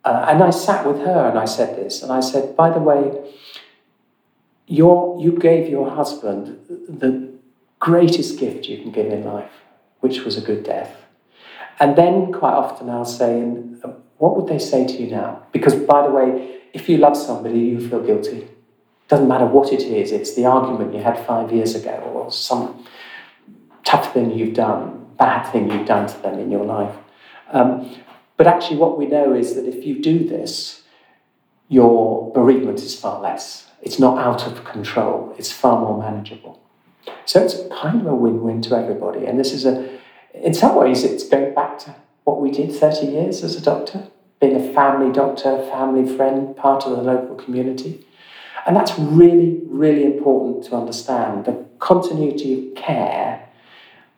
[0.05, 2.81] uh, and I sat with her and I said this, and I said, by the
[2.81, 3.13] way,
[4.71, 7.29] your, you gave your husband the
[7.81, 9.51] greatest gift you can give in life,
[9.99, 10.97] which was a good death.
[11.81, 13.41] And then quite often I'll say,
[14.19, 15.43] what would they say to you now?
[15.51, 18.47] Because, by the way, if you love somebody, you feel guilty.
[19.09, 22.87] Doesn't matter what it is, it's the argument you had five years ago or some
[23.83, 26.95] tough thing you've done, bad thing you've done to them in your life.
[27.51, 27.97] Um,
[28.37, 30.85] but actually, what we know is that if you do this,
[31.69, 33.70] your bereavement is far less.
[33.83, 36.61] It's not out of control, it's far more manageable.
[37.25, 39.27] So it's kind of a win win to everybody.
[39.27, 39.99] And this is a,
[40.35, 44.09] in some ways, it's going back to what we did 30 years as a doctor,
[44.41, 48.05] being a family doctor, family friend, part of the local community.
[48.67, 53.49] And that's really, really important to understand the continuity of care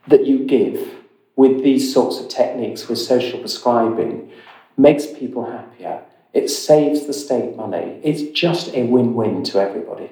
[0.08, 0.96] that you give
[1.36, 4.30] with these sorts of techniques, with social prescribing,
[4.76, 8.00] makes people happier it saves the state money.
[8.02, 10.10] It's just a win win to everybody.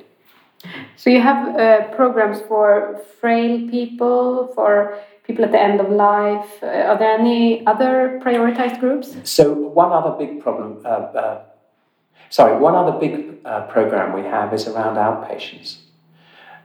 [0.96, 6.62] So you have uh, programs for frail people, for people at the end of life.
[6.62, 9.16] Uh, are there any other prioritized groups?
[9.24, 11.42] So one other big problem, uh, uh
[12.28, 15.78] sorry, one other big uh, program we have is around outpatients.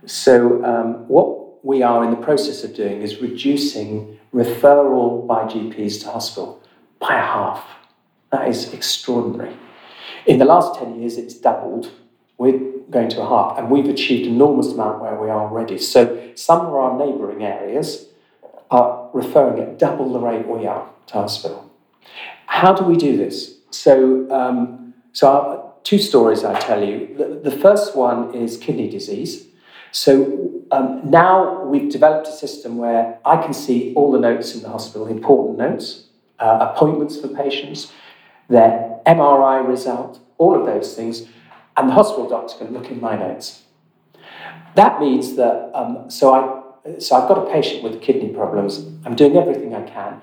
[0.06, 6.02] So um, what we are in the process of doing is reducing referral by GPs
[6.02, 6.62] to hospital
[7.00, 7.66] by half.
[8.32, 9.56] That is extraordinary.
[10.26, 11.92] In the last 10 years, it's doubled.
[12.38, 15.78] We're going to a half, and we've achieved enormous amount where we are already.
[15.78, 18.08] So some of our neighbouring areas
[18.70, 21.72] are referring at double the rate we are to hospital.
[22.48, 23.58] How do we do this?
[23.72, 27.16] So, um, so our, two stories I tell you.
[27.16, 29.48] The, the, first one is kidney disease.
[29.92, 34.64] So um, now we've developed a system where I can see all the notes in
[34.64, 36.08] the hospital, important notes,
[36.40, 37.94] uh, appointments for patients,
[38.48, 41.28] their MRI result, all of those things,
[41.78, 43.64] and the hospital doctor can look in my notes.
[44.76, 49.16] That means that, um, so, I, so I've got a patient with kidney problems, I'm
[49.16, 50.22] doing everything I can,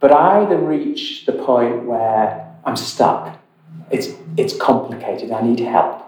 [0.00, 3.38] but I either reach the point where I'm stuck
[3.90, 6.00] it's, it's complicated, I need help.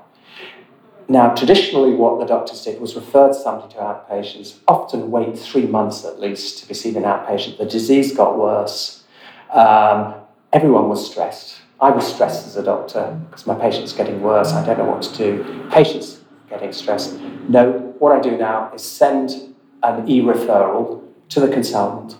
[1.06, 6.04] Now, traditionally, what the doctors did was refer somebody to outpatients, often wait three months
[6.04, 7.58] at least to be seen in outpatient.
[7.58, 9.04] The disease got worse.
[9.50, 10.14] Um,
[10.54, 11.60] everyone was stressed.
[11.80, 14.52] I was stressed as a doctor because my patient's getting worse.
[14.52, 15.68] I don't know what to do.
[15.70, 17.20] Patients getting stressed.
[17.48, 22.16] No, what I do now is send an e referral to the consultant.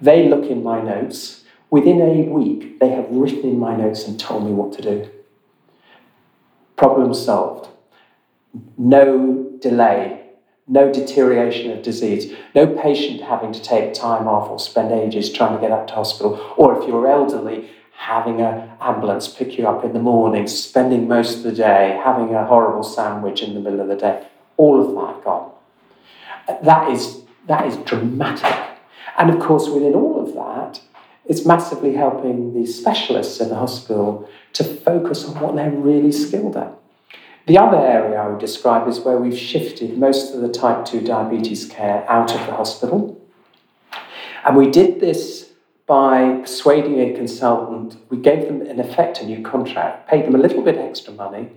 [0.00, 1.44] They look in my notes.
[1.70, 5.08] Within a week, they have written in my notes and told me what to do.
[6.76, 7.68] Problem solved.
[8.76, 10.15] No delay,
[10.68, 15.54] no deterioration of disease, no patient having to take time off or spend ages trying
[15.54, 19.84] to get up to hospital, or if you're elderly, having an ambulance pick you up
[19.84, 23.80] in the morning, spending most of the day, having a horrible sandwich in the middle
[23.80, 24.26] of the day.
[24.56, 25.52] All of that gone.
[26.62, 28.54] That is, that is dramatic.
[29.18, 30.80] And of course, within all of that,
[31.24, 36.56] it's massively helping the specialists in the hospital to focus on what they're really skilled
[36.56, 36.72] at.
[37.46, 41.02] The other area I would describe is where we've shifted most of the type 2
[41.02, 43.20] diabetes care out of the hospital.
[44.44, 45.52] And we did this
[45.86, 47.98] by persuading a consultant.
[48.10, 51.50] We gave them, in effect, a new contract, paid them a little bit extra money,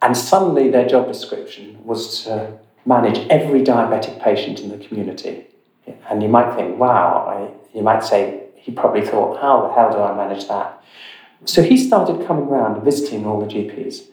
[0.00, 5.46] and suddenly their job description was to manage every diabetic patient in the community.
[6.10, 9.92] And you might think, wow, I, you might say, he probably thought, how the hell
[9.92, 10.82] do I manage that?
[11.44, 14.06] So he started coming around and visiting all the GPs.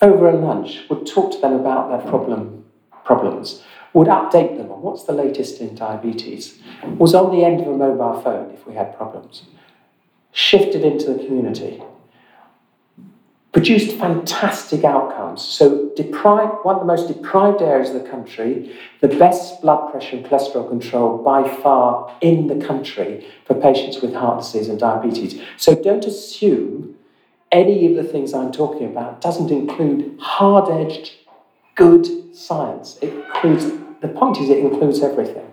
[0.00, 2.64] Over a lunch, would talk to them about their problem,
[3.04, 6.60] problems, would update them on what's the latest in diabetes,
[6.98, 9.42] was on the end of a mobile phone if we had problems,
[10.30, 11.82] shifted into the community,
[13.52, 15.42] produced fantastic outcomes.
[15.42, 20.16] So, deprived, one of the most deprived areas of the country, the best blood pressure
[20.16, 25.42] and cholesterol control by far in the country for patients with heart disease and diabetes.
[25.56, 26.97] So, don't assume
[27.50, 31.12] any of the things I'm talking about doesn't include hard edged,
[31.74, 32.98] good science.
[33.00, 33.66] It includes,
[34.00, 35.50] the point is, it includes everything.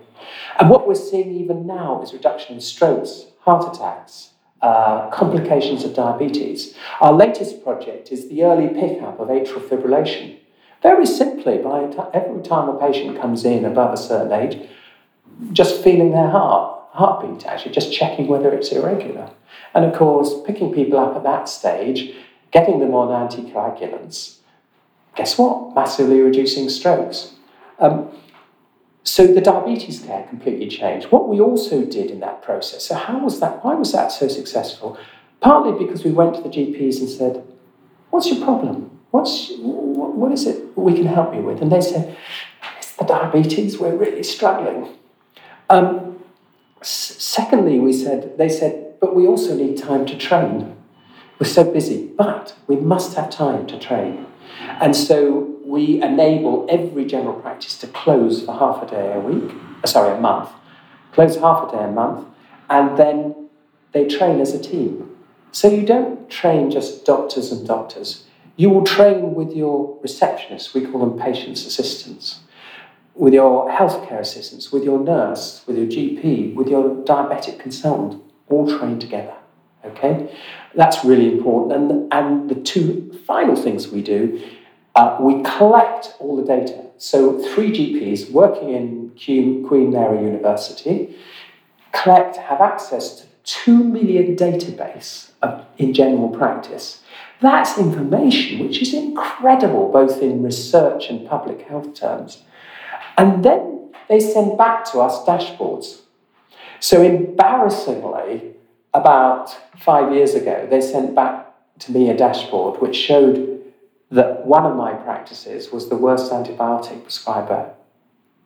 [0.58, 4.30] And what we're seeing even now is reduction in strokes, heart attacks,
[4.62, 6.74] uh, complications of diabetes.
[7.00, 10.38] Our latest project is the early pickup of atrial fibrillation.
[10.82, 14.68] Very simply, by every time a patient comes in above a certain age,
[15.52, 19.30] just feeling their heart, heartbeat, actually, just checking whether it's irregular.
[19.74, 22.14] And of course, picking people up at that stage,
[22.50, 24.38] getting them on anticoagulants,
[25.14, 25.74] guess what?
[25.74, 27.32] Massively reducing strokes.
[27.78, 28.10] Um,
[29.04, 31.06] so the diabetes care completely changed.
[31.12, 33.64] What we also did in that process, so how was that?
[33.64, 34.98] Why was that so successful?
[35.40, 37.44] Partly because we went to the GPs and said,
[38.10, 38.98] What's your problem?
[39.10, 41.60] What's, what is it we can help you with?
[41.60, 42.16] And they said,
[42.78, 44.88] It's the diabetes, we're really struggling.
[45.70, 46.15] Um,
[46.82, 50.76] secondly, we said, they said, But we also need time to train.
[51.38, 54.26] We're so busy, but we must have time to train.
[54.80, 59.52] And so we enable every general practice to close for half a day a week,
[59.82, 60.48] uh, sorry, a month,
[61.12, 62.26] close half a day a month,
[62.70, 63.48] and then
[63.92, 65.10] they train as a team.
[65.52, 68.24] So you don't train just doctors and doctors.
[68.56, 72.40] You will train with your receptionists, we call them patients' assistants,
[73.16, 78.66] with your healthcare assistants, with your nurse, with your GP, with your diabetic consultant, all
[78.78, 79.34] trained together.
[79.84, 80.34] Okay?
[80.74, 81.72] That's really important.
[81.72, 84.42] And, and the two final things we do
[84.96, 86.86] uh, we collect all the data.
[86.96, 89.10] So, three GPs working in
[89.66, 91.14] Queen Mary University
[91.92, 97.02] collect, have access to 2 million database of, in general practice.
[97.40, 102.42] That's information which is incredible, both in research and public health terms.
[103.16, 106.00] And then they send back to us dashboards.
[106.80, 108.54] So, embarrassingly,
[108.92, 111.46] about five years ago, they sent back
[111.80, 113.62] to me a dashboard which showed
[114.10, 117.74] that one of my practices was the worst antibiotic prescriber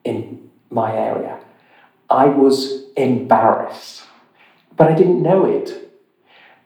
[0.04, 1.38] in my area.
[2.08, 4.02] I was embarrassed,
[4.76, 5.92] but I didn't know it.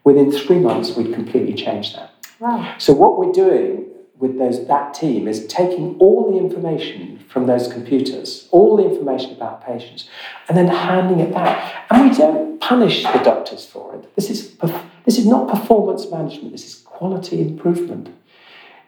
[0.03, 2.11] Within three months, we'd completely changed that.
[2.39, 2.75] Wow.
[2.77, 3.85] So what we're doing
[4.19, 9.31] with those, that team is taking all the information from those computers, all the information
[9.33, 10.09] about patients,
[10.47, 11.85] and then handing it back.
[11.89, 14.15] And we don't punish the doctors for it.
[14.15, 14.55] This is,
[15.03, 18.09] this is not performance management, this is quality improvement.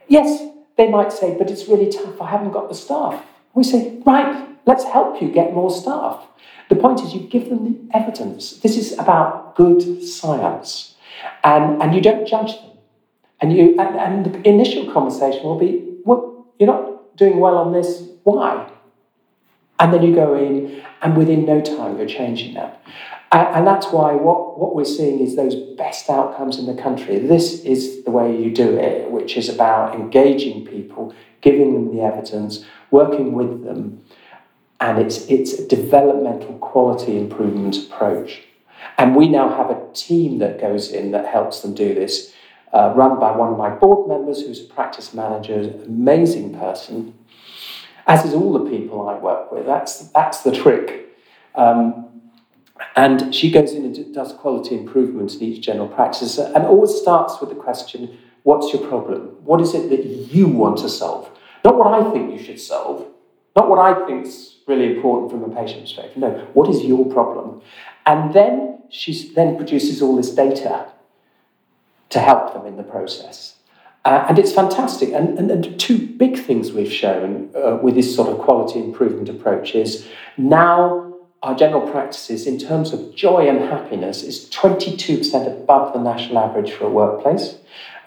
[0.07, 2.21] Yes, they might say, but it's really tough.
[2.21, 3.21] I haven't got the staff.
[3.53, 6.23] We say, right, let's help you get more staff.
[6.69, 8.57] The point is, you give them the evidence.
[8.57, 10.95] This is about good science,
[11.43, 12.76] and, and you don't judge them.
[13.39, 17.71] And, you, and, and the initial conversation will be, well, you're not doing well on
[17.71, 18.71] this, why?
[19.79, 22.81] And then you go in, and within no time, you're changing that.
[23.31, 27.19] And, and that's why what, what we're seeing is those best outcomes in the country.
[27.19, 32.01] This is the way you do it, which is about engaging people, giving them the
[32.01, 34.01] evidence, working with them,
[34.79, 38.43] and it's, it's a developmental quality improvement approach.
[38.97, 42.33] And we now have a team that goes in that helps them do this,
[42.73, 47.13] uh, run by one of my board members who's a practice manager, amazing person,
[48.05, 49.65] as is all the people I work with.
[49.65, 51.15] That's, that's the trick.
[51.55, 52.07] Um,
[52.95, 57.39] and she goes in and does quality improvement in each general practice and always starts
[57.39, 59.35] with the question what's your problem?
[59.43, 61.29] What is it that you want to solve?
[61.65, 63.05] Not what I think you should solve,
[63.57, 66.17] not what I think is really important from a patient perspective.
[66.17, 67.61] No, what is your problem?
[68.05, 70.87] And then she then produces all this data
[72.09, 73.55] to help them in the process.
[74.05, 75.09] Uh, and it's fantastic.
[75.11, 79.27] And, and, and, two big things we've shown uh, with this sort of quality improvement
[79.27, 85.93] approach is now our general practices, in terms of joy and happiness, is 22% above
[85.93, 87.57] the national average for a workplace.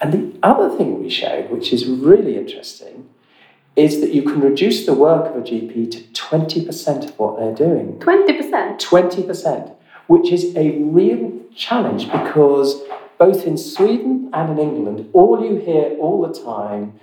[0.01, 3.09] And the other thing we showed, which is really interesting,
[3.77, 7.55] is that you can reduce the work of a GP to 20% of what they're
[7.55, 7.99] doing.
[7.99, 8.79] 20%?
[8.79, 9.77] 20%,
[10.07, 12.83] which is a real challenge because
[13.21, 16.99] both in Sweden and in England, all you hear all the time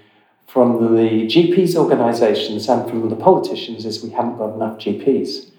[0.48, 5.52] from the GPs organisations and from the politicians is we haven't got enough GPs.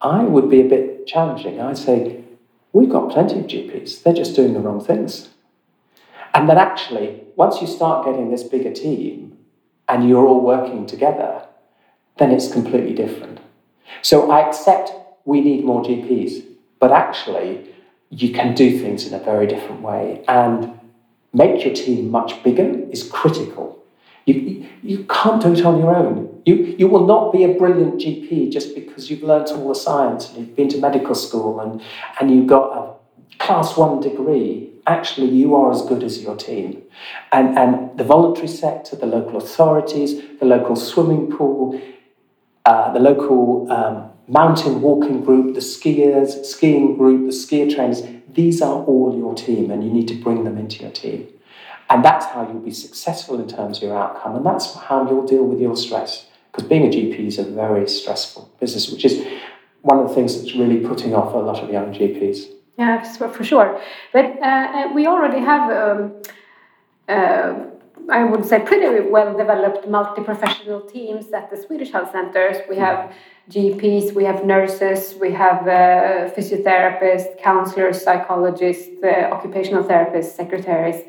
[0.00, 1.60] I would be a bit challenging.
[1.60, 2.24] I'd say,
[2.72, 5.28] we've got plenty of GPs, they're just doing the wrong things.
[6.32, 9.36] And that actually, once you start getting this bigger team
[9.90, 11.46] and you're all working together,
[12.16, 13.40] then it's completely different.
[14.00, 14.90] So I accept
[15.26, 16.46] we need more GPs,
[16.80, 17.74] but actually,
[18.10, 20.24] you can do things in a very different way.
[20.28, 20.78] And
[21.32, 23.82] make your team much bigger is critical.
[24.24, 26.42] You, you can't do it on your own.
[26.44, 30.28] You, you will not be a brilliant GP just because you've learnt all the science
[30.28, 31.82] and you've been to medical school and,
[32.20, 34.70] and you've got a class one degree.
[34.86, 36.82] Actually, you are as good as your team.
[37.32, 41.80] And, and the voluntary sector, the local authorities, the local swimming pool,
[42.64, 48.60] uh, the local um, mountain walking group, the skiers, skiing group, the skier trainers, these
[48.62, 51.26] are all your team and you need to bring them into your team.
[51.90, 54.36] And that's how you'll be successful in terms of your outcome.
[54.36, 56.26] And that's how you'll deal with your stress.
[56.52, 59.26] Because being a GP is a very stressful business, which is
[59.82, 62.46] one of the things that's really putting off a lot of young GPs.
[62.76, 63.80] Yeah, for sure.
[64.12, 66.12] But uh, uh, we already have, um,
[67.08, 67.54] uh,
[68.10, 72.56] I would say, pretty well developed multi professional teams at the Swedish health centers.
[72.68, 73.12] We have
[73.50, 81.02] GPs, we have nurses, we have uh, physiotherapists, counselors, psychologists, uh, occupational therapists, secretaries,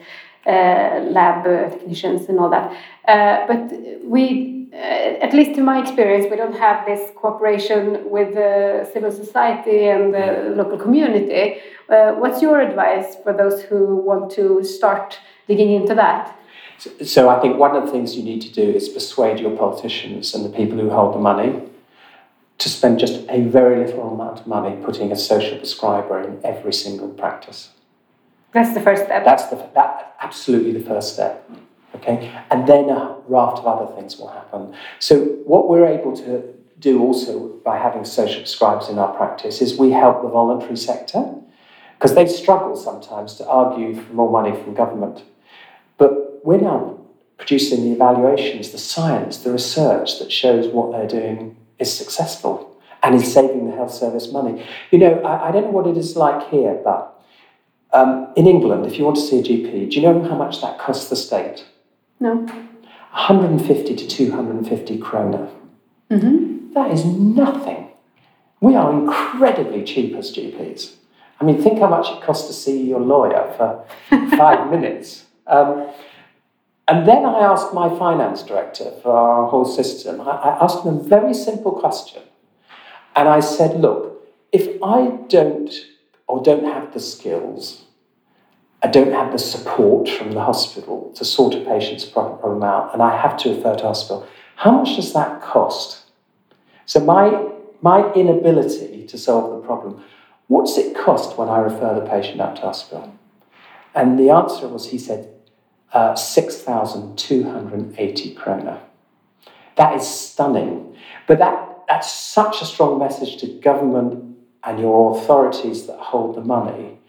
[0.46, 2.72] uh, lab technicians, and all that.
[3.08, 8.34] Uh, but we, uh, at least in my experience, we don't have this cooperation with
[8.34, 11.62] the civil society and the local community.
[11.90, 16.39] Uh, what's your advice for those who want to start digging into that?
[17.02, 20.34] So, I think one of the things you need to do is persuade your politicians
[20.34, 21.62] and the people who hold the money
[22.60, 26.74] to spend just a very little amount of money putting a social prescriber in every
[26.74, 27.70] single practice.
[28.54, 29.26] That's the first step.
[29.26, 31.50] That's the that absolutely the first step.
[31.96, 34.74] Okay, and then a raft of other things will happen.
[35.00, 39.78] So what we're able to do also by having social prescribers in our practice is
[39.78, 41.36] we help the voluntary sector
[41.98, 45.24] because they struggle sometimes to argue for more money from government.
[45.98, 46.98] But we're now
[47.38, 53.14] producing the evaluations, the science, the research that shows what they're doing is successful and
[53.14, 54.66] is saving the health service money.
[54.90, 57.22] You know, I, I don't know what it is like here, but
[57.94, 60.60] um, in England, if you want to see a GP, do you know how much
[60.62, 61.66] that costs the state?
[62.20, 62.34] No.
[62.34, 65.50] 150 to 250 kroner.
[66.10, 66.74] Mm-hmm.
[66.74, 67.90] That is nothing.
[68.60, 70.96] We are incredibly cheap as GPs.
[71.40, 73.86] I mean, think how much it costs to see your lawyer for
[74.36, 75.26] five minutes.
[75.46, 75.90] Um,
[76.90, 81.04] and then I asked my finance director for our whole system, I, asked him a
[81.04, 82.24] very simple question.
[83.16, 85.72] And I said, look, if I don't
[86.28, 87.84] or don't have the skills,
[88.82, 93.04] I don't have the support from the hospital to sort a patient's problem out, and
[93.04, 96.06] I have to refer to hospital, how much does that cost?
[96.88, 97.50] So my,
[97.82, 100.04] my inability to solve the problem,
[100.48, 103.14] what's it cost when I refer the patient up to hospital?
[103.94, 105.30] And the answer was, he said,
[105.94, 108.80] uh, 6,280 kroner.
[109.76, 110.96] That is stunning.
[111.28, 116.42] But that, that's such a strong message to government and your authorities that hold the
[116.42, 117.00] money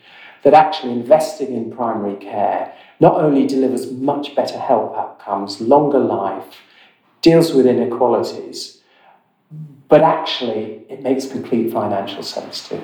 [0.42, 6.58] that actually investing in primary care not only delivers much better health outcomes, longer life,
[7.22, 8.82] deals with inequalities,
[9.88, 12.80] but actually it makes complete financial sense too.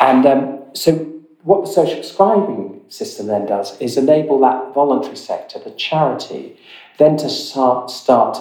[0.00, 1.13] And um, so,
[1.44, 6.58] what the social prescribing system then does is enable that voluntary sector, the charity,
[6.98, 8.38] then to start, start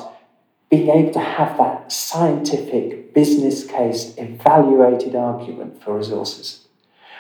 [0.70, 6.66] being able to have that scientific business case evaluated argument for resources.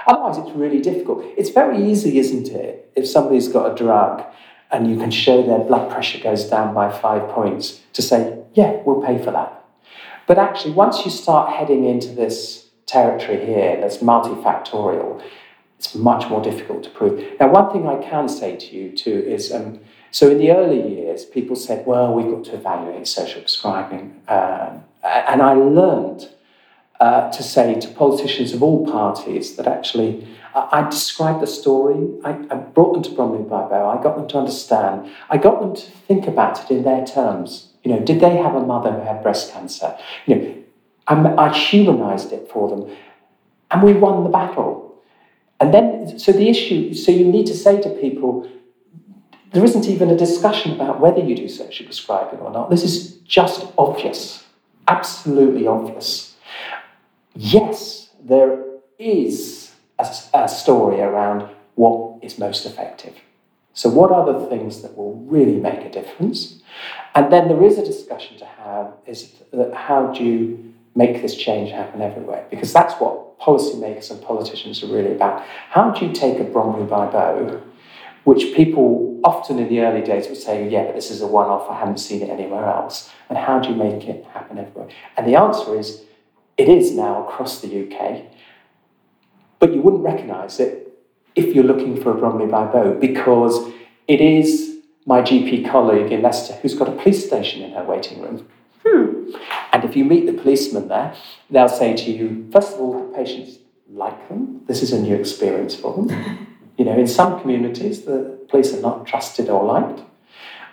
[0.07, 1.23] Otherwise, it's really difficult.
[1.37, 4.23] It's very easy, isn't it, if somebody's got a drug
[4.71, 8.81] and you can show their blood pressure goes down by five points to say, yeah,
[8.85, 9.63] we'll pay for that.
[10.27, 15.21] But actually, once you start heading into this territory here that's multifactorial,
[15.83, 17.21] it's much more difficult to prove.
[17.39, 19.79] Now, one thing I can say to you too is um,
[20.11, 24.21] so in the early years, people said, well, we've got to evaluate social prescribing.
[24.27, 26.29] Um, and I learned
[26.99, 32.09] uh, to say to politicians of all parties that actually I, I described the story,
[32.23, 35.59] I, I, brought them to Bromley by Bow, I got them to understand, I got
[35.59, 37.73] them to think about it in their terms.
[37.83, 39.97] You know, did they have a mother who had breast cancer?
[40.27, 40.63] You know,
[41.07, 42.95] I, I humanized it for them,
[43.71, 44.82] and we won the battle.
[45.59, 48.49] And then, so the issue, so you need to say to people,
[49.51, 52.69] there isn't even a discussion about whether you do social prescribing or not.
[52.69, 54.43] This is just obvious,
[54.87, 56.35] absolutely obvious.
[57.35, 58.63] Yes, there
[58.97, 63.15] is a, a story around what is most effective.
[63.73, 66.61] So, what are the things that will really make a difference?
[67.15, 71.35] And then there is a discussion to have is that how do you make this
[71.35, 72.45] change happen everywhere?
[72.49, 75.43] Because that's what policymakers and politicians are really about.
[75.69, 77.61] How do you take a Bromley by Bow,
[78.23, 81.49] which people often in the early days would say, yeah, but this is a one
[81.49, 83.11] off, I haven't seen it anywhere else.
[83.29, 84.89] And how do you make it happen everywhere?
[85.17, 86.03] And the answer is
[86.57, 88.23] it is now across the UK,
[89.59, 90.83] but you wouldn't recognise it
[91.35, 93.69] if you're looking for a Bromley by Bow because
[94.07, 98.21] it is my GP colleague in Leicester who's got a police station in her waiting
[98.21, 98.47] room.
[99.71, 101.15] And if you meet the policeman there,
[101.49, 103.59] they'll say to you, first of all, the patients
[103.89, 104.61] like them.
[104.67, 106.47] This is a new experience for them.
[106.77, 110.01] you know, in some communities, the police are not trusted or liked.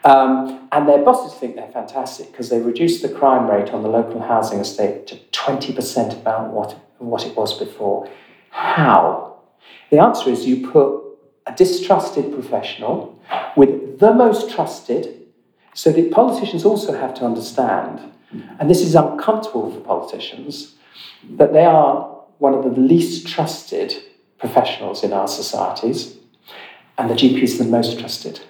[0.02, 3.88] Um, and their bosses think they're fantastic because they reduced the crime rate on the
[3.88, 8.08] local housing estate to 20% about what, what it was before.
[8.50, 9.40] How?
[9.90, 11.02] The answer is you put
[11.46, 13.20] a distrusted professional
[13.56, 15.26] with the most trusted,
[15.74, 18.00] so that politicians also have to understand,
[18.58, 20.74] and this is uncomfortable for politicians,
[21.30, 22.02] that they are
[22.38, 23.94] one of the least trusted
[24.38, 26.16] professionals in our societies,
[26.96, 28.40] and the GP is the most trusted.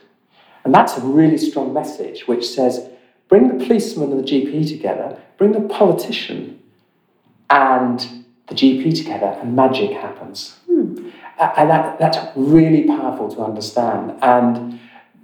[0.65, 2.89] And that's a really strong message which says
[3.29, 6.61] bring the policeman and the GP together, bring the politician
[7.49, 10.57] and the GP together, and magic happens.
[10.67, 11.11] Hmm.
[11.39, 14.19] And that, that's really powerful to understand.
[14.21, 14.79] And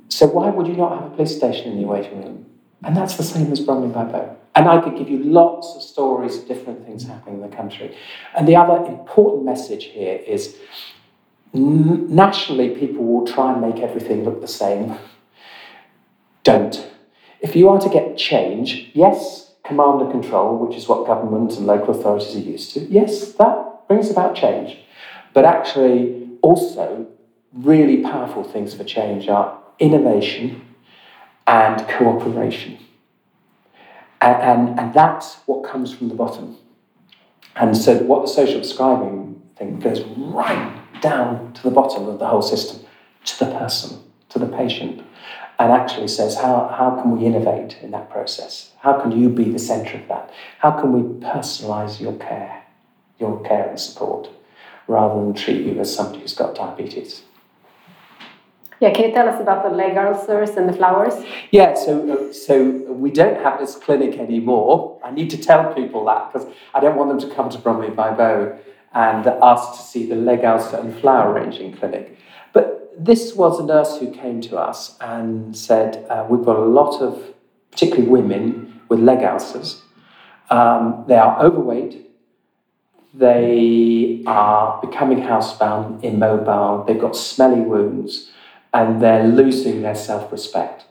[0.08, 2.46] so, why would you not have a police station in your waiting room?
[2.84, 4.36] And that's the same as Bromley by Bow.
[4.56, 7.94] And I could give you lots of stories of different things happening in the country.
[8.34, 10.56] And the other important message here is
[11.52, 14.96] nationally, people will try and make everything look the same
[16.42, 16.90] don't.
[17.40, 21.66] If you are to get change, yes, command and control, which is what government and
[21.66, 24.78] local authorities are used to, yes, that brings about change.
[25.34, 27.06] But actually, also,
[27.52, 30.62] really powerful things for change are innovation
[31.46, 32.78] and cooperation.
[34.20, 36.56] And, and, and that's what comes from the bottom.
[37.54, 42.26] And so, what the social prescribing thing goes right down to the bottom of the
[42.26, 42.86] whole system,
[43.24, 43.98] to the person,
[44.30, 45.02] to the patient
[45.58, 48.72] and actually says, how, how can we innovate in that process?
[48.80, 50.30] How can you be the centre of that?
[50.58, 52.62] How can we personalise your care,
[53.18, 54.28] your care and support,
[54.86, 57.22] rather than treat you as somebody who's got diabetes?
[58.80, 61.14] Yeah, can you tell us about the leg ulcers and the flowers?
[61.50, 62.60] Yeah, so so
[62.92, 65.00] we don't have this clinic anymore.
[65.02, 67.90] I need to tell people that because I don't want them to come to Bromley
[67.90, 68.58] by Bow
[68.92, 72.18] and ask to see the leg ulcer and flower arranging clinic.
[72.52, 76.64] But this was a nurse who came to us and said, uh, We've got a
[76.64, 77.34] lot of,
[77.70, 79.82] particularly women, with leg ulcers.
[80.48, 82.08] Um, they are overweight,
[83.12, 88.30] they are becoming housebound, immobile, they've got smelly wounds,
[88.72, 90.84] and they're losing their self respect.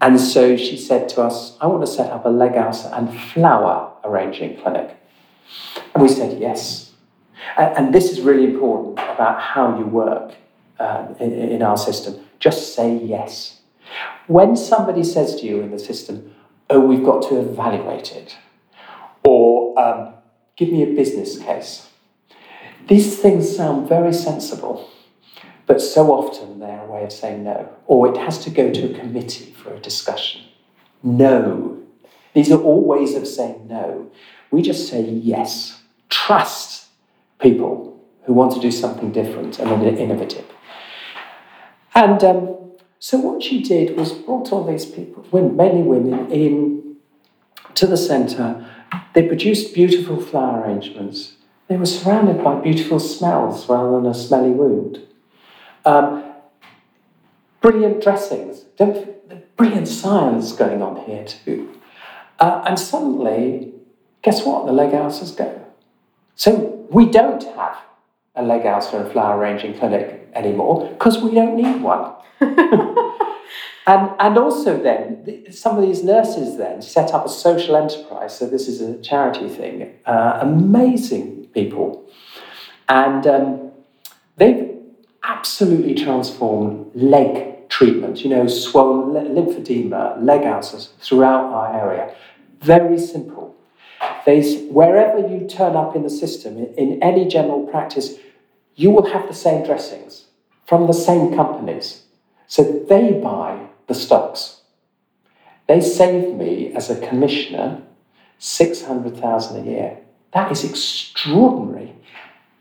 [0.00, 3.16] And so she said to us, I want to set up a leg ulcer and
[3.32, 4.96] flower arranging clinic.
[5.94, 6.92] And we said, Yes.
[7.56, 10.34] And, and this is really important about how you work
[10.78, 12.24] uh, in, in our system.
[12.38, 13.60] Just say yes.
[14.26, 16.34] When somebody says to you in the system,
[16.70, 18.36] oh, we've got to evaluate it,
[19.24, 20.14] or um,
[20.56, 21.88] give me a business case,
[22.88, 24.90] these things sound very sensible,
[25.66, 28.92] but so often they're a way of saying no, or it has to go to
[28.92, 30.42] a committee for a discussion.
[31.02, 31.78] No.
[32.34, 34.10] These are all ways of saying no.
[34.50, 35.80] We just say yes.
[36.08, 36.86] Trust
[37.40, 40.44] people who want to do something different and innovative.
[41.94, 42.56] And um,
[42.98, 46.96] so what she did was brought all these people, mainly women, in
[47.74, 48.66] to the centre.
[49.14, 51.34] They produced beautiful flower arrangements.
[51.68, 55.00] They were surrounded by beautiful smells rather than a smelly wound.
[55.84, 56.24] Um,
[57.60, 58.64] brilliant dressings.
[59.56, 61.80] Brilliant science going on here too.
[62.38, 63.72] Uh, and suddenly,
[64.22, 64.66] guess what?
[64.66, 65.64] The leg ulcers go.
[66.34, 67.78] So we don't have
[68.34, 72.12] a leg ulcer and flower arranging clinic anymore because we don't need one.
[72.40, 78.36] and, and also, then, some of these nurses then set up a social enterprise.
[78.36, 79.94] So, this is a charity thing.
[80.06, 82.08] Uh, amazing people.
[82.88, 83.70] And um,
[84.36, 84.71] they've
[85.32, 92.14] absolutely transformed leg treatment, you know, swollen lymphedema, leg ulcers throughout our area.
[92.60, 93.56] Very simple.
[94.26, 98.16] They, wherever you turn up in the system, in, in any general practice,
[98.74, 100.26] you will have the same dressings
[100.66, 102.02] from the same companies.
[102.46, 104.60] So they buy the stocks.
[105.66, 107.82] They save me as a commissioner
[108.38, 109.98] 600,000 a year.
[110.34, 111.94] That is extraordinary.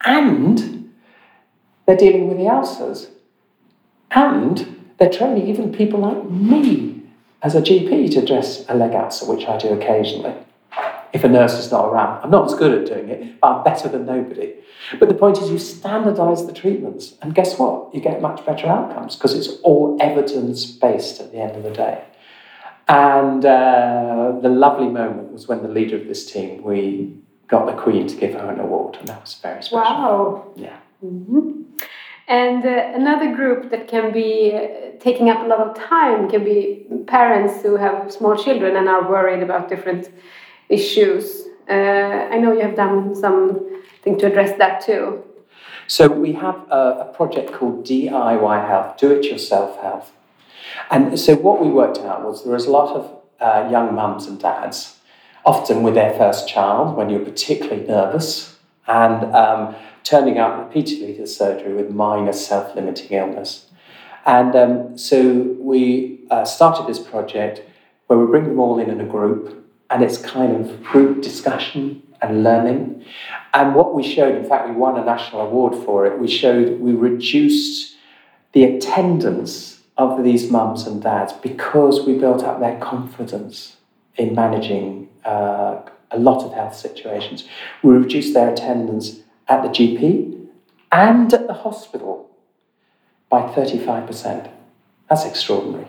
[0.05, 0.80] And
[1.85, 3.09] they're dealing with the ulcers.
[4.11, 7.03] And they're training even people like me
[7.41, 10.35] as a GP to dress a leg ulcer, which I do occasionally
[11.13, 12.23] if a nurse is not around.
[12.23, 14.53] I'm not as good at doing it, but I'm better than nobody.
[14.99, 17.93] But the point is, you standardize the treatments, and guess what?
[17.93, 21.71] You get much better outcomes because it's all evidence based at the end of the
[21.71, 22.03] day.
[22.87, 27.15] And uh, the lovely moment was when the leader of this team, we
[27.47, 29.79] got the Queen to give her an award, and that was very special.
[29.79, 30.51] Wow.
[30.55, 30.77] Yeah.
[31.03, 31.60] Mm-hmm.
[32.31, 36.45] And uh, another group that can be uh, taking up a lot of time can
[36.45, 40.09] be parents who have small children and are worried about different
[40.69, 41.43] issues.
[41.69, 41.73] Uh,
[42.33, 45.21] I know you have done something to address that too.
[45.87, 50.13] So we have a, a project called DIY Health, Do It Yourself Health.
[50.89, 53.11] And so what we worked out was there was a lot of
[53.41, 54.99] uh, young mums and dads,
[55.45, 58.55] often with their first child, when you're particularly nervous,
[58.87, 63.67] and um, turning up repeatedly to surgery with minor self limiting illness.
[64.25, 67.63] And um, so we uh, started this project
[68.07, 72.01] where we bring them all in in a group and it's kind of group discussion
[72.21, 73.03] and learning.
[73.53, 76.19] And what we showed, in fact, we won a national award for it.
[76.19, 77.95] We showed we reduced
[78.53, 83.77] the attendance of these mums and dads because we built up their confidence
[84.15, 85.81] in managing uh,
[86.11, 87.47] a lot of health situations.
[87.83, 89.19] We reduced their attendance
[89.51, 90.47] at the GP
[90.93, 92.29] and at the hospital
[93.29, 94.49] by 35%.
[95.09, 95.87] That's extraordinary.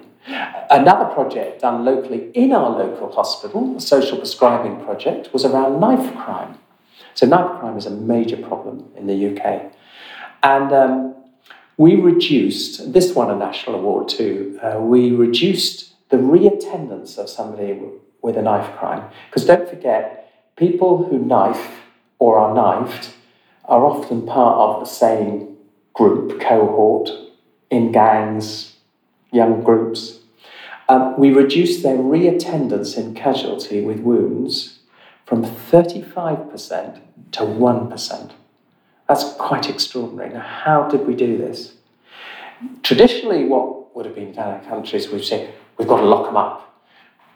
[0.69, 6.13] Another project done locally in our local hospital, a social prescribing project, was around knife
[6.17, 6.59] crime.
[7.15, 9.73] So, knife crime is a major problem in the UK.
[10.43, 11.15] And um,
[11.77, 17.79] we reduced, this won a national award too, uh, we reduced the reattendance of somebody
[18.23, 19.09] with a knife crime.
[19.29, 21.81] Because don't forget, people who knife
[22.19, 23.15] or are knifed
[23.65, 25.57] are often part of the same
[25.95, 27.11] group, cohort,
[27.71, 28.77] in gangs,
[29.31, 30.21] young groups.
[30.89, 34.81] Um, we reduced their reattendance in casualty with wounds
[35.25, 37.01] from 35%
[37.33, 38.33] to 1%.
[39.09, 40.35] That's quite extraordinary.
[40.35, 41.75] Now, how did we do this?
[42.83, 46.37] Traditionally, what would have been done in countries, we've said, we've got to lock them
[46.37, 46.83] up.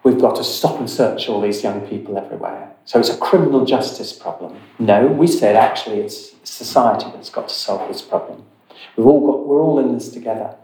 [0.03, 2.76] We've got to stop and search all these young people everywhere.
[2.87, 4.59] So it's a criminal justice problem.
[4.79, 8.45] No, we said actually it's society that's got to solve this problem.
[8.97, 10.57] We've all got, we're all in this together.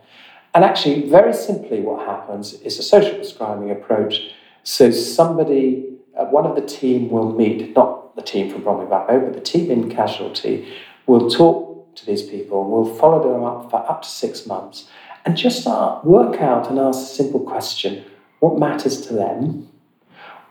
[0.54, 4.32] And actually, very simply, what happens is a social prescribing approach.
[4.64, 9.06] So, somebody, uh, one of the team will meet, not the team from Bromley by
[9.06, 10.72] Bow, but the team in casualty
[11.06, 14.88] will talk to these people, will follow them up for up to six months,
[15.24, 18.04] and just start, work out and ask a simple question
[18.40, 19.68] what matters to them?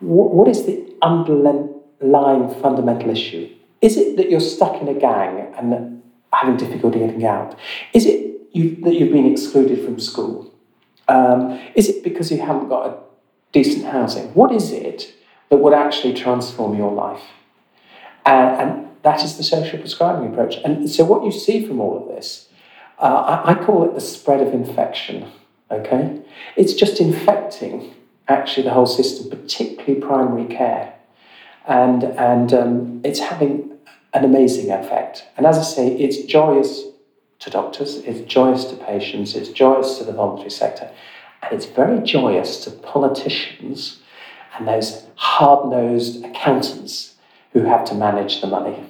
[0.02, 3.50] What, is the underlying fundamental issue?
[3.82, 6.02] Is it that you're stuck in a gang and
[6.34, 7.58] having difficulty getting out?
[7.94, 10.54] Is it you, that you've been excluded from school?
[11.08, 12.98] Um, is it because you haven't got a
[13.52, 14.34] decent housing?
[14.34, 15.14] What is it
[15.50, 17.24] that would actually transform your life?
[18.26, 20.56] Uh, and that is the social prescribing approach.
[20.64, 22.50] And so, what you see from all of this,
[23.00, 25.32] uh, I, I call it the spread of infection.
[25.72, 26.22] Okay?
[26.56, 27.94] It's just infecting
[28.28, 30.94] actually the whole system, particularly primary care.
[31.68, 33.72] And, and um, it's having
[34.14, 35.26] an amazing effect.
[35.38, 36.84] And as I say, it's joyous
[37.40, 40.92] to doctors, it's joyous to patients, it's joyous to the voluntary sector,
[41.42, 44.00] and it's very joyous to politicians
[44.58, 47.16] and those hard nosed accountants
[47.54, 48.84] who have to manage the money.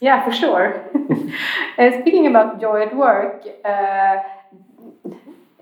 [0.00, 0.84] Yeah, for sure.
[1.78, 4.18] uh, speaking about joy at work, uh,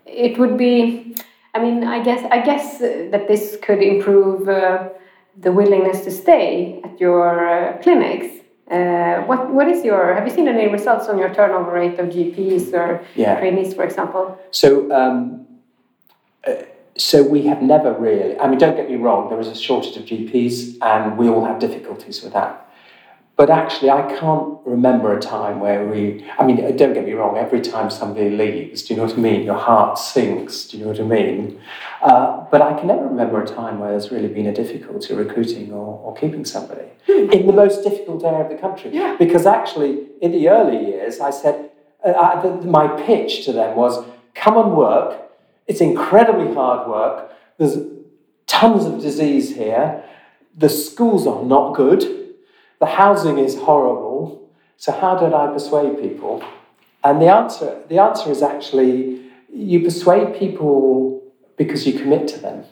[0.05, 1.17] it would be.
[1.55, 4.89] I mean, I guess I guess that this could improve uh,
[5.39, 8.41] the willingness to stay at your uh, clinics.
[8.71, 10.15] Uh, what what is your?
[10.15, 13.39] Have you seen any results on your turnover rate of GPs or Yeah.
[13.39, 14.39] trainees, for example?
[14.51, 15.47] So, um,
[16.47, 16.55] uh,
[16.97, 18.39] so we have never really.
[18.39, 19.29] I mean, don't get me wrong.
[19.29, 22.67] There is a shortage of GPs, and we all have difficulties with that.
[23.35, 26.25] But actually, I can't remember a time where we.
[26.39, 27.39] I mean, don't get me wrong.
[27.39, 29.43] Every time somebody leaves, do you know what I mean?
[29.43, 30.67] Your heart sinks.
[30.67, 31.61] Do you know what I mean?
[32.03, 35.73] Uh, but I can never remember a time where there's really been a difficulty recruiting
[35.73, 38.91] or, or keeping somebody in the most difficult area of the country.
[38.93, 39.17] Yeah.
[39.19, 41.71] Because actually, in the early years, I said
[42.05, 44.05] uh, I, the, my pitch to them was,
[44.35, 45.21] "Come and work.
[45.67, 47.33] It's incredibly hard work.
[47.57, 47.79] There's
[48.47, 50.05] tons of disease here.
[50.55, 52.22] The schools are not good.
[52.83, 54.51] The housing is horrible.
[54.77, 56.43] So how did I persuade people?
[57.05, 59.23] And the answer, the answer is actually
[59.55, 61.23] you persuade people
[61.57, 62.65] because you commit to them.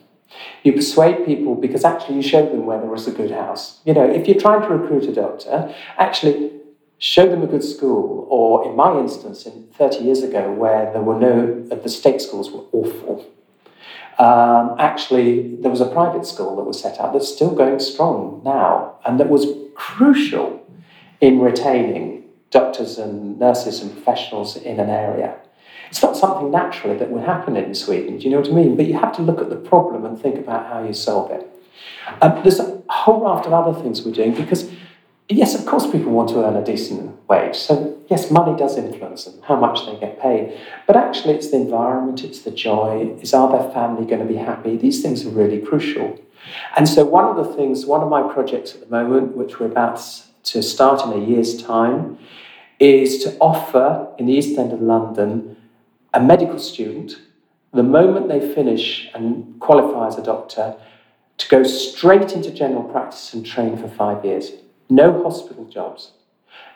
[0.63, 3.79] You persuade people because actually you show them where there is a good house.
[3.85, 6.59] You know, if you're trying to recruit a doctor, actually
[6.97, 8.27] show them a good school.
[8.29, 12.51] Or in my instance, in 30 years ago, where there were no, the state schools
[12.51, 13.25] were awful.
[14.19, 18.41] Um, actually, there was a private school that was set up that's still going strong
[18.43, 20.65] now, and that was crucial
[21.19, 25.37] in retaining doctors and nurses and professionals in an area.
[25.89, 28.75] It's not something naturally that would happen in Sweden, do you know what I mean?
[28.75, 31.47] But you have to look at the problem and think about how you solve it.
[32.21, 34.69] Um, there's a whole raft of other things we're doing because,
[35.27, 37.55] yes, of course, people want to earn a decent wage.
[37.55, 40.57] So, yes, money does influence them, how much they get paid.
[40.87, 44.39] But actually, it's the environment, it's the joy, is are their family going to be
[44.39, 44.77] happy?
[44.77, 46.19] These things are really crucial.
[46.75, 49.67] And so, one of the things, one of my projects at the moment, which we're
[49.67, 50.01] about
[50.43, 52.17] to start in a year's time,
[52.79, 55.55] is to offer in the East End of London
[56.13, 57.17] a medical student,
[57.73, 60.75] the moment they finish and qualify as a doctor,
[61.37, 64.51] to go straight into general practice and train for five years.
[64.89, 66.11] No hospital jobs,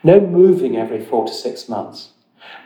[0.04, 2.10] no moving every four to six months,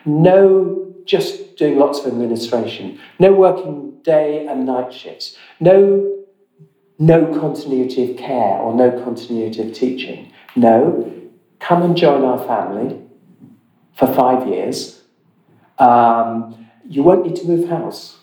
[0.06, 6.19] no just doing lots of administration, no working day and night shifts, no,
[7.00, 10.32] no continuity of care or no continuity of teaching.
[10.56, 11.12] No,
[11.60, 13.00] come and join our family
[13.96, 15.02] for five years.
[15.80, 18.18] Um, you won't need to move house.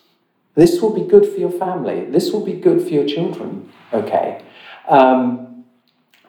[0.55, 2.05] This will be good for your family.
[2.05, 3.71] This will be good for your children.
[3.93, 4.43] Okay.
[4.89, 5.65] Um,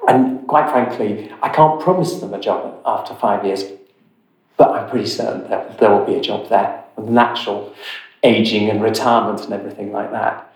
[0.08, 3.66] and quite frankly, I can't promise them a job after five years,
[4.56, 7.74] but I'm pretty certain that there will be a job there natural
[8.24, 10.47] aging and retirement and everything like that.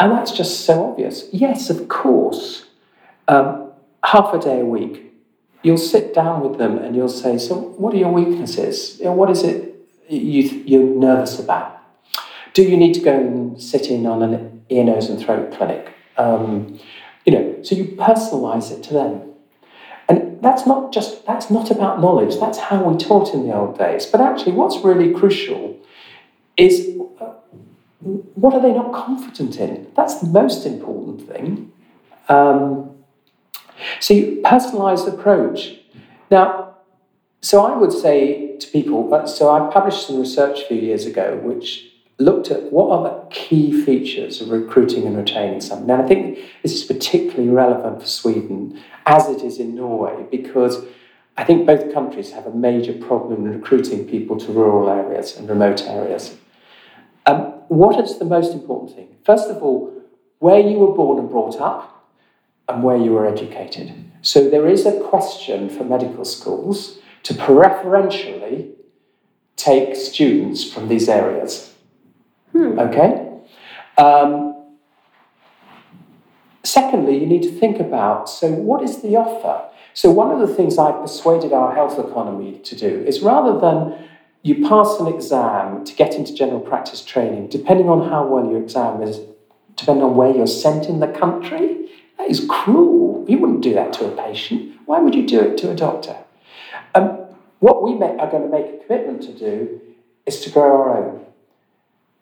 [0.00, 1.24] And that's just so obvious.
[1.32, 2.66] Yes, of course,
[3.26, 3.72] um,
[4.04, 5.12] half a day a week,
[5.62, 9.00] you'll sit down with them and you'll say, So, what are your weaknesses?
[9.02, 9.74] What is it
[10.08, 11.78] you, you're nervous about?
[12.54, 15.92] Do you need to go and sit in on an ear, nose, and throat clinic?
[16.16, 16.78] Um,
[17.24, 19.22] you know, so you personalize it to them.
[20.08, 22.40] And that's not just that's not about knowledge.
[22.40, 24.06] That's how we taught in the old days.
[24.06, 25.76] But actually, what's really crucial
[26.56, 26.88] is
[27.20, 27.32] uh,
[28.00, 29.90] what are they not confident in?
[29.96, 31.72] That's the most important thing.
[32.28, 32.90] Um,
[34.00, 35.76] so, personalized approach.
[36.30, 36.76] Now,
[37.40, 41.06] so I would say to people, uh, so I published some research a few years
[41.06, 41.86] ago which
[42.18, 45.86] looked at what are the key features of recruiting and retaining someone.
[45.86, 50.84] Now, I think this is particularly relevant for Sweden as it is in Norway because
[51.36, 55.48] I think both countries have a major problem in recruiting people to rural areas and
[55.48, 56.36] remote areas.
[57.26, 59.16] Um, what is the most important thing?
[59.24, 59.92] First of all,
[60.38, 62.10] where you were born and brought up
[62.68, 63.92] and where you were educated.
[64.22, 68.72] So there is a question for medical schools to preferentially
[69.56, 71.74] take students from these areas.
[72.54, 73.28] Okay?
[73.96, 74.76] Um,
[76.64, 79.68] secondly, you need to think about so, what is the offer?
[79.94, 84.07] So, one of the things I've persuaded our health economy to do is rather than
[84.42, 88.62] you pass an exam to get into general practice training, depending on how well your
[88.62, 89.20] exam is,
[89.76, 93.24] depending on where you're sent in the country, that is cruel.
[93.28, 94.80] You wouldn't do that to a patient.
[94.86, 96.16] Why would you do it to a doctor?
[96.94, 97.26] Um,
[97.60, 99.80] what we are going to make a commitment to do
[100.26, 101.26] is to grow our own.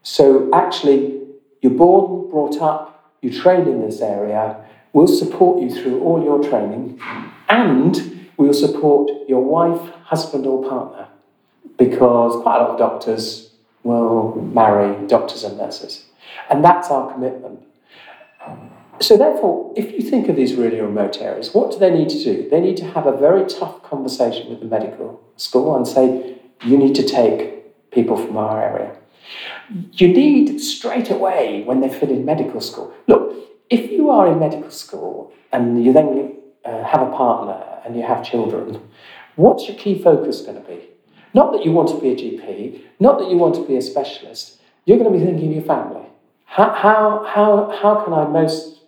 [0.02, 1.20] So actually,
[1.60, 4.56] you're born, brought up, you train in this area,
[4.92, 7.00] we'll support you through all your training,
[7.48, 11.08] and we'll support your wife, husband, or partner.
[11.76, 13.50] Because quite a lot of doctors
[13.82, 16.04] will marry doctors and nurses.
[16.50, 17.60] And that's our commitment.
[18.98, 22.24] So, therefore, if you think of these really remote areas, what do they need to
[22.24, 22.48] do?
[22.48, 26.78] They need to have a very tough conversation with the medical school and say, you
[26.78, 28.96] need to take people from our area.
[29.92, 32.94] You need straight away when they fill in medical school.
[33.06, 33.34] Look,
[33.68, 38.02] if you are in medical school and you then uh, have a partner and you
[38.02, 38.80] have children,
[39.34, 40.88] what's your key focus going to be?
[41.36, 43.82] Not that you want to be a GP, not that you want to be a
[43.82, 46.06] specialist, you're going to be thinking of your family.
[46.46, 48.80] How, how, how, how can I most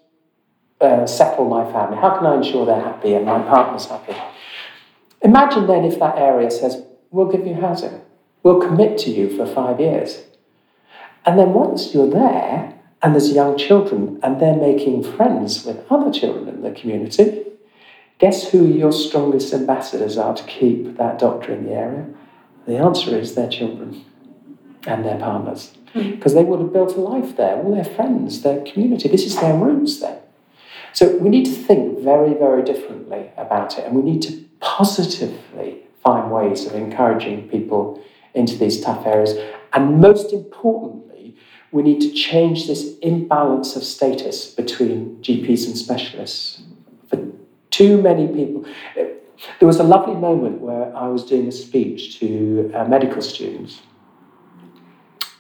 [0.80, 1.98] uh, settle my family?
[1.98, 4.16] How can I ensure they're happy and my partner's happy?
[5.20, 8.00] Imagine then if that area says, We'll give you housing,
[8.42, 10.22] we'll commit to you for five years.
[11.26, 16.10] And then once you're there, and there's young children, and they're making friends with other
[16.10, 17.44] children in the community,
[18.18, 22.06] guess who your strongest ambassadors are to keep that doctor in the area?
[22.68, 24.04] The answer is their children
[24.86, 25.72] and their partners.
[25.94, 26.38] Because hmm.
[26.38, 29.08] they would have built a life there, all their friends, their community.
[29.08, 30.18] This is their roots then.
[30.92, 35.78] So we need to think very, very differently about it, and we need to positively
[36.02, 38.02] find ways of encouraging people
[38.34, 39.32] into these tough areas.
[39.72, 41.36] And most importantly,
[41.72, 46.60] we need to change this imbalance of status between GPs and specialists.
[47.08, 47.18] For
[47.70, 48.66] too many people,
[49.58, 53.80] there was a lovely moment where I was doing a speech to uh, medical students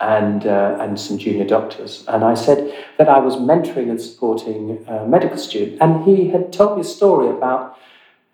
[0.00, 2.04] and, uh, and some junior doctors.
[2.08, 5.80] And I said that I was mentoring and supporting a medical student.
[5.80, 7.76] And he had told me a story about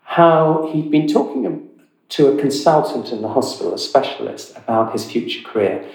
[0.03, 1.67] how he'd been talking
[2.09, 5.85] to a consultant in the hospital, a specialist, about his future career.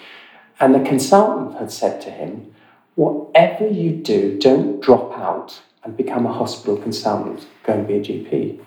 [0.58, 2.52] And the consultant had said to him,
[2.96, 8.00] Whatever you do, don't drop out and become a hospital consultant, go and be a
[8.00, 8.60] GP.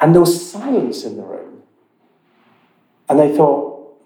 [0.00, 1.62] And there was silence in the room.
[3.08, 3.98] And they thought,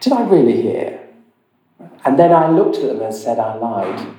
[0.00, 1.00] Did I really hear?
[2.04, 4.14] And then I looked at them and said, I lied.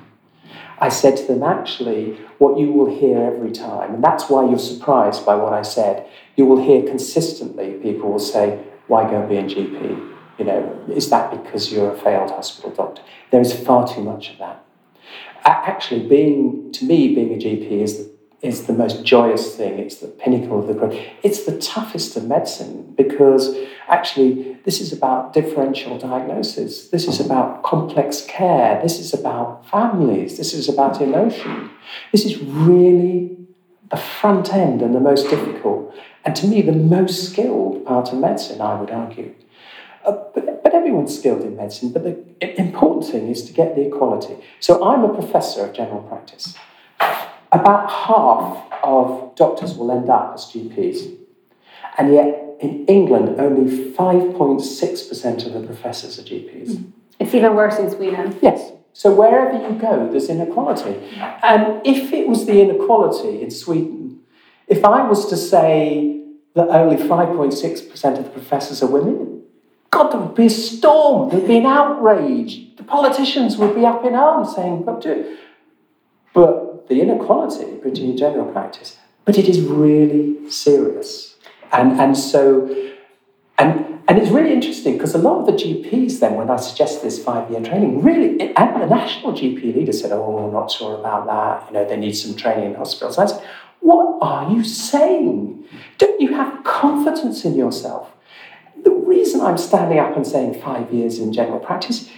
[0.78, 4.58] I said to them, actually, what you will hear every time, and that's why you're
[4.58, 9.28] surprised by what I said, you will hear consistently people will say, why go and
[9.28, 10.12] be a GP?
[10.38, 13.02] You know, is that because you're a failed hospital doctor?
[13.30, 14.64] There is far too much of that.
[15.44, 18.11] Actually, being, to me, being a GP is the
[18.42, 19.78] is the most joyous thing.
[19.78, 20.98] It's the pinnacle of the growth.
[21.22, 26.88] It's the toughest of medicine because actually this is about differential diagnosis.
[26.88, 28.82] This is about complex care.
[28.82, 30.38] This is about families.
[30.38, 31.70] This is about emotion.
[32.10, 33.36] This is really
[33.90, 35.94] the front end and the most difficult.
[36.24, 39.34] And to me, the most skilled part of medicine, I would argue.
[40.04, 43.86] Uh, but, but everyone's skilled in medicine, but the important thing is to get the
[43.86, 44.36] equality.
[44.58, 46.56] So I'm a professor of general practice
[47.52, 51.16] about half of doctors will end up as GPs.
[51.98, 56.76] And yet, in England, only 5.6% of the professors are GPs.
[56.76, 56.90] Hmm.
[57.18, 58.36] It's even worse in Sweden.
[58.40, 58.72] Yes.
[58.94, 60.98] So wherever you go, there's inequality.
[61.42, 64.20] And if it was the inequality in Sweden,
[64.66, 66.24] if I was to say
[66.54, 69.42] that only 5.6% of the professors are women,
[69.90, 72.76] God, there would be a storm, there'd be an outrage.
[72.76, 75.38] The politicians would be up in arms saying, but do it.
[76.34, 81.36] But the inequality between general practice, but it is really serious.
[81.72, 82.66] And, and so,
[83.58, 87.02] and, and it's really interesting because a lot of the GPs then, when I suggest
[87.02, 91.26] this five-year training, really, and the national GP leader said, oh, I'm not sure about
[91.26, 93.16] that, you know, they need some training in hospitals.
[93.16, 93.42] I said,
[93.80, 95.64] what are you saying?
[95.98, 98.10] Don't you have confidence in yourself?
[98.84, 102.10] The reason I'm standing up and saying five years in general practice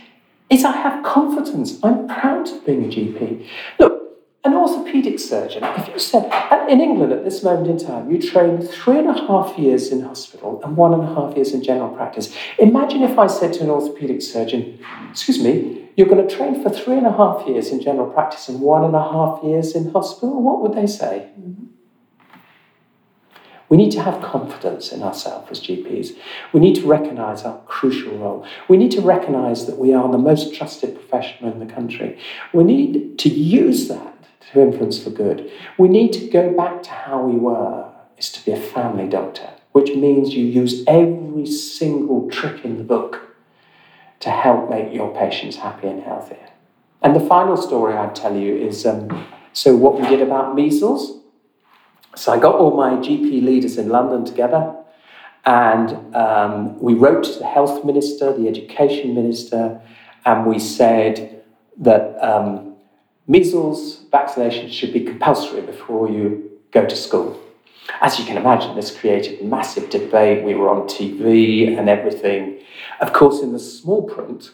[0.50, 1.78] is I have confidence.
[1.82, 3.46] I'm proud of being a GP.
[3.78, 4.03] Look,
[4.44, 6.30] an orthopedic surgeon, if you said,
[6.68, 10.02] in England at this moment in time, you train three and a half years in
[10.02, 12.34] hospital and one and a half years in general practice.
[12.58, 14.78] Imagine if I said to an orthopedic surgeon,
[15.10, 18.48] excuse me, you're going to train for three and a half years in general practice
[18.48, 20.42] and one and a half years in hospital.
[20.42, 21.30] What would they say?
[21.40, 21.64] Mm-hmm.
[23.70, 26.16] We need to have confidence in ourselves as GPs.
[26.52, 28.46] We need to recognise our crucial role.
[28.68, 32.18] We need to recognise that we are the most trusted professional in the country.
[32.52, 34.13] We need to use that
[34.54, 35.50] to influence for good.
[35.78, 39.50] We need to go back to how we were, is to be a family doctor,
[39.72, 43.36] which means you use every single trick in the book
[44.20, 46.38] to help make your patients happy and healthy.
[47.02, 51.20] And the final story I'd tell you is um, so what we did about measles.
[52.16, 54.74] So I got all my GP leaders in London together
[55.44, 59.80] and um, we wrote to the health minister, the education minister,
[60.24, 61.42] and we said
[61.78, 62.73] that um,
[63.26, 67.40] measles vaccination should be compulsory before you go to school.
[68.00, 70.44] As you can imagine, this created massive debate.
[70.44, 72.60] We were on TV and everything.
[73.00, 74.50] Of course, in the small print,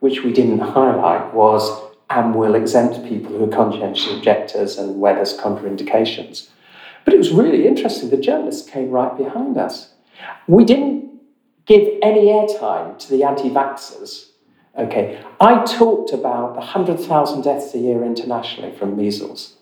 [0.00, 5.14] which we didn't highlight, was and will exempt people who are conscientious objectors and where
[5.14, 6.48] there's contraindications.
[7.04, 8.10] But it was really interesting.
[8.10, 9.94] The journalists came right behind us.
[10.46, 11.10] We didn't
[11.66, 14.30] give any airtime to the anti vaxxers.
[14.76, 19.54] Okay, I talked about the 100,000 deaths a year internationally from measles.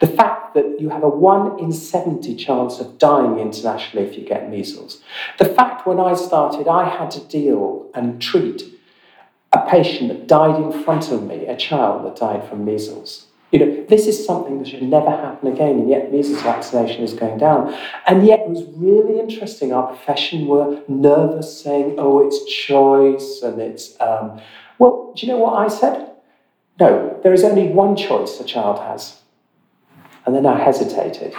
[0.00, 4.26] The fact that you have a 1 in 70 chance of dying internationally if you
[4.26, 5.02] get measles.
[5.38, 8.64] The fact when I started, I had to deal and treat
[9.52, 13.25] a patient that died in front of me, a child that died from measles.
[13.52, 17.14] You know, this is something that should never happen again, and yet measles vaccination is
[17.14, 17.72] going down.
[18.06, 19.72] And yet it was really interesting.
[19.72, 23.98] Our profession were nervous, saying, oh, it's choice, and it's.
[24.00, 24.40] Um...
[24.78, 26.10] Well, do you know what I said?
[26.78, 29.20] No, there is only one choice a child has.
[30.26, 31.32] And then I hesitated.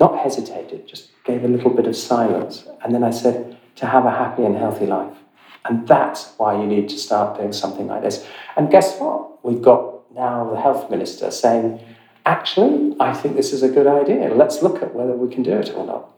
[0.00, 2.66] Not hesitated, just gave a little bit of silence.
[2.82, 5.16] And then I said, to have a happy and healthy life.
[5.64, 8.26] And that's why you need to start doing something like this.
[8.56, 9.44] And guess what?
[9.44, 11.80] We've got now the health minister saying,
[12.24, 14.34] actually, I think this is a good idea.
[14.34, 16.10] Let's look at whether we can do it or not.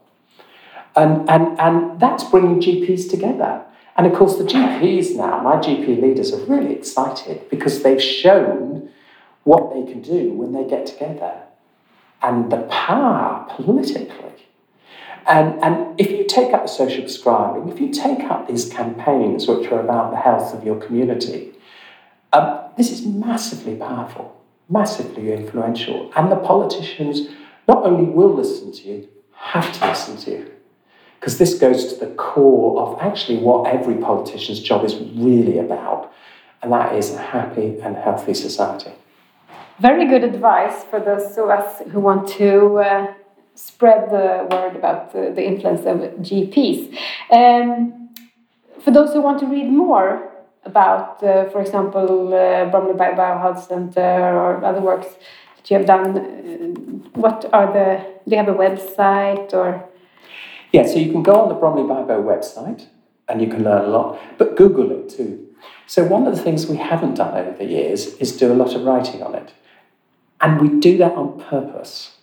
[0.95, 3.63] And, and, and that's bringing GPs together.
[3.97, 8.89] And of course, the GPs now, my GP leaders are really excited because they've shown
[9.43, 11.41] what they can do when they get together
[12.21, 14.25] and the power politically
[15.27, 19.47] and, and if you take up the social prescribing, if you take up these campaigns
[19.47, 21.53] which are about the health of your community,
[22.31, 26.11] um, this is massively powerful, massively influential.
[26.15, 27.29] And the politicians
[27.67, 30.51] not only will listen to you, have to listen to you.
[31.19, 36.13] Because this goes to the core of actually what every politician's job is really about,
[36.61, 38.91] and that is a happy and healthy society.
[39.79, 43.13] Very good advice for those of us who want to uh,
[43.55, 46.95] spread the word about the, the influence of GPs.
[47.31, 48.09] Um,
[48.81, 50.31] for those who want to read more
[50.65, 55.07] about, uh, for example, uh, Bromley by Bow Health Center or other works
[55.57, 59.87] that you have done, uh, what are the, do you have a website or?
[60.71, 62.87] Yeah, so you can go on the Bromley by Bow website
[63.27, 65.47] and you can learn a lot, but Google it too.
[65.87, 68.73] So one of the things we haven't done over the years is do a lot
[68.75, 69.53] of writing on it.
[70.41, 72.17] And we do that on purpose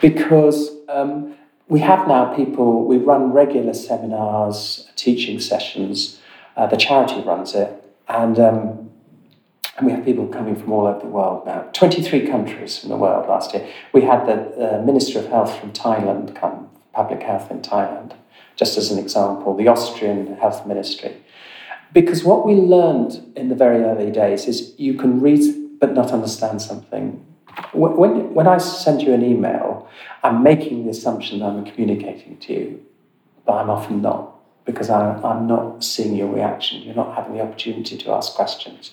[0.00, 1.34] because um,
[1.68, 6.20] we have now people, we run regular seminars, teaching sessions,
[6.56, 7.70] uh, the charity runs it,
[8.08, 8.90] and, um,
[9.76, 11.62] and we have people coming from all over the world now.
[11.72, 13.66] 23 countries from the world last year.
[13.92, 18.12] We had the uh, Minister of Health from Thailand come, Public Health in Thailand,
[18.56, 21.16] just as an example, the Austrian Health Ministry.
[21.92, 26.12] Because what we learned in the very early days is you can read but not
[26.12, 27.24] understand something
[27.72, 29.88] when, when I send you an email,
[30.22, 32.86] I'm making the assumption that I'm communicating to you,
[33.44, 34.33] but I'm often not
[34.64, 36.82] because I, I'm not seeing your reaction.
[36.82, 38.92] You're not having the opportunity to ask questions.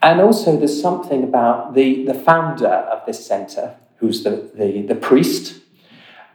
[0.00, 4.94] And also, there's something about the, the founder of this centre, who's the, the, the
[4.94, 5.60] priest,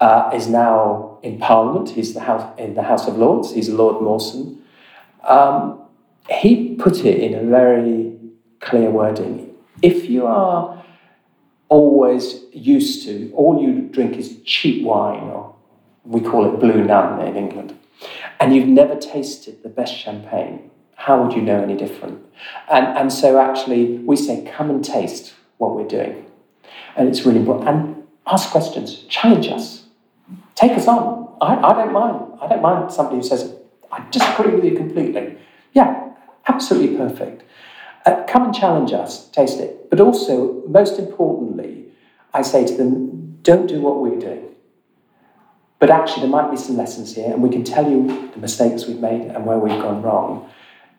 [0.02, 1.92] uh, is now in Parliament.
[1.92, 3.54] He's the house, in the House of Lords.
[3.54, 4.62] He's Lord Mawson.
[5.28, 5.80] Um,
[6.30, 8.18] he put it in a very
[8.60, 9.56] clear wording.
[9.82, 10.84] If you are
[11.70, 15.56] always used to, all you drink is cheap wine, or
[16.04, 17.78] we call it Blue Nun in England,
[18.44, 22.22] and you've never tasted the best champagne, how would you know any different?
[22.70, 26.26] And, and so actually, we say, come and taste what we're doing.
[26.98, 27.70] And it's really important.
[27.70, 29.86] And ask questions, challenge us,
[30.56, 31.38] take us on.
[31.40, 32.38] I, I don't mind.
[32.42, 33.56] I don't mind somebody who says,
[33.90, 35.38] I disagree with you completely.
[35.72, 36.10] Yeah,
[36.46, 37.44] absolutely perfect.
[38.06, 39.90] Uh, come and challenge us, taste it.
[39.90, 41.86] But also, most importantly,
[42.34, 44.53] I say to them, don't do what we're doing.
[45.84, 48.86] But actually, there might be some lessons here, and we can tell you the mistakes
[48.86, 50.50] we've made and where we've gone wrong.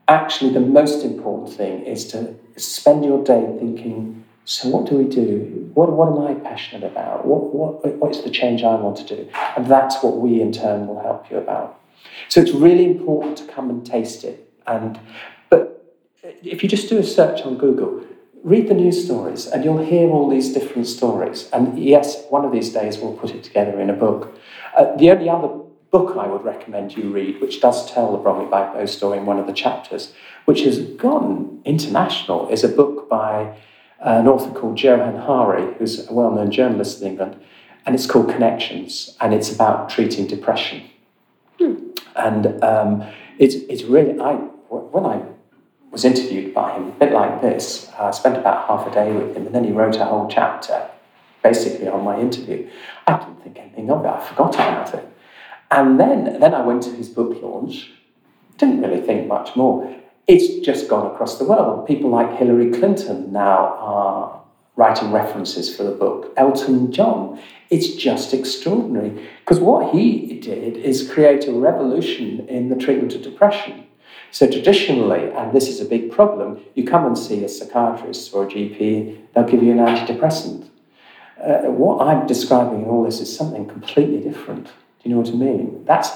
[0.08, 5.04] Actually, the most important thing is to spend your day thinking, so what do we
[5.04, 5.70] do?
[5.72, 7.24] What, what am I passionate about?
[7.24, 9.26] What, what, what's the change I want to do?
[9.56, 11.80] And that's what we in turn will help you about.
[12.28, 14.52] So it's really important to come and taste it.
[14.66, 15.00] And
[15.48, 15.82] but
[16.42, 18.04] if you just do a search on Google,
[18.42, 21.48] read the news stories and you'll hear all these different stories.
[21.54, 24.38] And yes, one of these days we'll put it together in a book.
[24.76, 25.48] Uh, the only other
[25.90, 29.26] book I would recommend you read, which does tell the Bromley by Bow story in
[29.26, 30.12] one of the chapters,
[30.44, 33.56] which has gone international, is a book by
[34.00, 37.40] an author called Johann Hari, who's a well known journalist in England,
[37.86, 40.82] and it's called Connections, and it's about treating depression.
[41.58, 41.90] Hmm.
[42.16, 43.04] And um,
[43.38, 45.22] it's, it's really, I, when I
[45.92, 47.88] was interviewed by him, a bit like this.
[47.98, 50.90] I spent about half a day with him, and then he wrote a whole chapter
[51.44, 52.68] basically on my interview.
[53.06, 55.08] I didn't think anything of it, I forgot about it.
[55.70, 57.90] And then, then I went to his book launch,
[58.58, 59.94] didn't really think much more.
[60.26, 61.86] it's just gone across the world.
[61.86, 64.40] People like Hillary Clinton now are
[64.76, 66.32] writing references for the book.
[66.36, 67.40] Elton John.
[67.70, 73.22] It's just extraordinary because what he did is create a revolution in the treatment of
[73.22, 73.86] depression.
[74.30, 78.44] So, traditionally, and this is a big problem, you come and see a psychiatrist or
[78.44, 80.68] a GP, they'll give you an antidepressant.
[81.42, 84.66] Uh, what I'm describing in all this is something completely different.
[84.66, 84.72] Do
[85.08, 85.84] you know what I mean?
[85.84, 86.10] That's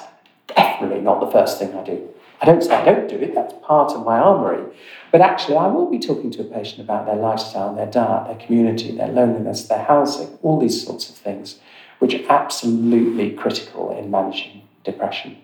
[0.47, 2.09] definitely not the first thing I do.
[2.41, 4.65] I don't say I don't do it, that's part of my armoury.
[5.11, 8.47] But actually, I will be talking to a patient about their lifestyle, their diet, their
[8.47, 11.59] community, their loneliness, their housing, all these sorts of things,
[11.99, 15.39] which are absolutely critical in managing depression.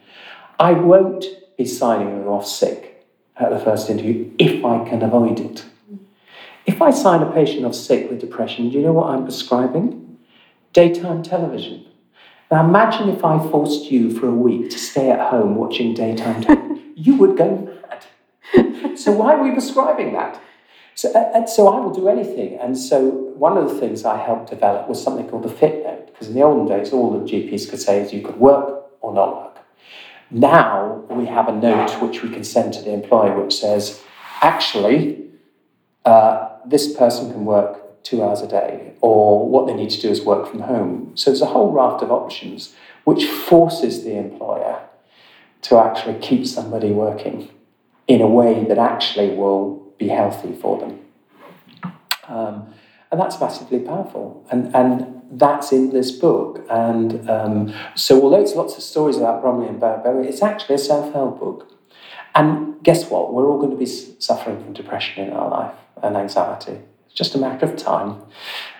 [0.59, 1.25] I won't
[1.59, 3.05] be signing them off sick
[3.37, 5.65] at the first interview if I can avoid it.
[6.67, 10.19] If I sign a patient off sick with depression, do you know what I'm prescribing?
[10.73, 11.87] Daytime television.
[12.51, 16.43] Now imagine if I forced you for a week to stay at home watching daytime
[16.43, 16.93] television.
[16.97, 17.79] you would go
[18.55, 18.99] mad.
[18.99, 20.41] so why are we prescribing that?
[20.95, 22.59] So, and so I will do anything.
[22.59, 26.07] And so one of the things I helped develop was something called the fit note,
[26.07, 29.13] because in the olden days, all the GPs could say is you could work or
[29.13, 29.59] not work.
[30.31, 34.03] Now we have a note which we can send to the employer which says,
[34.41, 35.31] actually,
[36.05, 40.11] uh, this person can work two hours a day, or what they need to do
[40.11, 41.13] is work from home.
[41.15, 42.75] So there's a whole raft of options
[43.05, 44.81] which forces the employer
[45.63, 47.51] to actually keep somebody working
[48.07, 51.01] in a way that actually will be healthy for them.
[52.29, 52.75] Um,
[53.11, 54.47] and that's massively powerful.
[54.51, 56.67] And, and that's in this book.
[56.69, 60.79] And um, so, although it's lots of stories about Bromley and Berry, it's actually a
[60.79, 61.71] self help book.
[62.35, 63.33] And guess what?
[63.33, 65.75] We're all going to be suffering from depression in our life
[66.05, 66.79] and anxiety.
[67.07, 68.23] It's just a matter of time.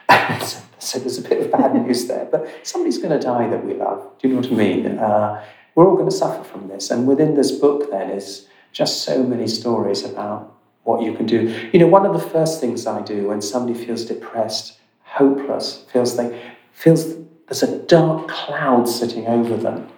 [0.41, 2.29] so, so, there's a bit of bad news there.
[2.31, 4.11] But somebody's going to die that we love.
[4.19, 4.87] Do you know what I mean?
[4.99, 5.45] Uh,
[5.75, 6.91] we're all going to suffer from this.
[6.91, 11.69] And within this book, then, is just so many stories about what you can do.
[11.73, 16.17] You know, one of the first things I do when somebody feels depressed, hopeless, feels
[16.17, 16.41] they
[16.73, 19.89] feels there's a dark cloud sitting over them,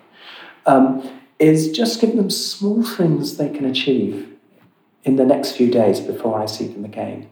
[0.67, 4.36] um, is just give them small things they can achieve
[5.07, 7.31] in the next few days before I see them again.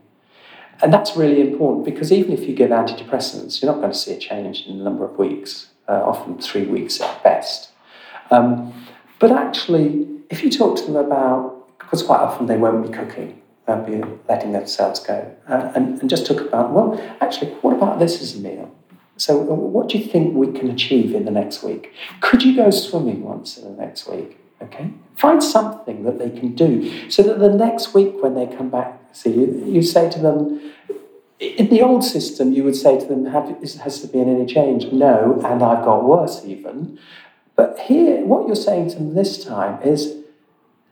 [0.81, 4.13] And that's really important because even if you give antidepressants, you're not going to see
[4.13, 7.71] a change in a number of weeks, uh, often three weeks at best.
[8.31, 8.73] Um,
[9.19, 13.43] but actually, if you talk to them about, because quite often they won't be cooking,
[13.67, 17.99] they'll be letting themselves go, uh, and, and just talk about, well, actually, what about
[17.99, 18.73] this as a meal?
[19.17, 21.93] So, uh, what do you think we can achieve in the next week?
[22.21, 24.39] Could you go swimming once in the next week?
[24.63, 28.71] Okay, find something that they can do so that the next week when they come
[28.71, 30.73] back, see you, you say to them.
[31.41, 35.41] In the old system, you would say to them, "Has there been any change?" No,
[35.45, 36.99] and I've got worse even.
[37.57, 40.17] But here, what you're saying to them this time is,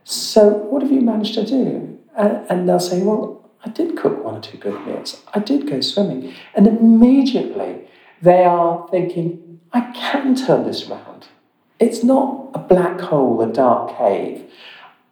[0.05, 4.25] "So, what have you managed to do?" And, and they'll say, "Well, I did cook
[4.25, 5.23] one or two good meals.
[5.33, 7.87] I did go swimming," and immediately
[8.21, 11.27] they are thinking, I can turn this around.
[11.81, 14.51] It's not a black hole, a dark cave.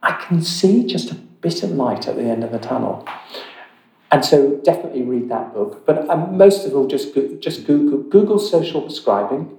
[0.02, 3.06] I can see just a bit of light at the end of the tunnel.
[4.10, 5.86] And so definitely read that book.
[5.86, 9.56] But um, most of all, just, just Google, Google social prescribing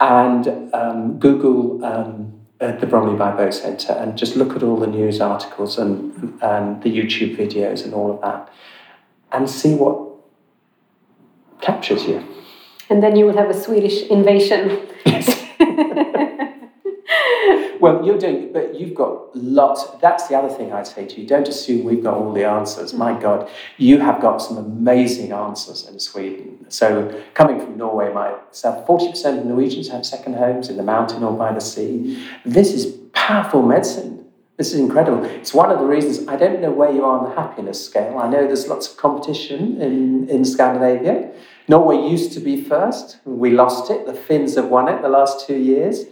[0.00, 4.76] and um, Google um, uh, the Bromley by Bow Centre and just look at all
[4.76, 8.52] the news articles and, and the YouTube videos and all of that
[9.30, 10.08] and see what
[11.60, 12.24] captures you.
[12.90, 14.88] And then you will have a Swedish invasion.
[15.04, 15.44] Yes.
[17.80, 19.84] well, you're doing, but you've got lots.
[20.00, 21.26] That's the other thing I'd say to you.
[21.26, 22.92] Don't assume we've got all the answers.
[22.94, 23.20] My mm.
[23.20, 26.66] God, you have got some amazing answers in Sweden.
[26.68, 31.36] So, coming from Norway myself, 40% of Norwegians have second homes in the mountain or
[31.36, 32.26] by the sea.
[32.44, 34.18] This is powerful medicine.
[34.56, 35.24] This is incredible.
[35.24, 38.18] It's one of the reasons I don't know where you are on the happiness scale.
[38.18, 41.30] I know there's lots of competition in, in Scandinavia.
[41.68, 43.18] Norway used to be first.
[43.24, 44.04] We lost it.
[44.04, 46.06] The Finns have won it the last two years.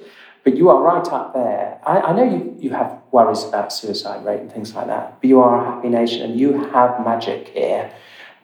[0.46, 1.80] But you are right up there.
[1.84, 5.26] I, I know you, you have worries about suicide rate and things like that, but
[5.28, 7.92] you are a happy nation and you have magic here.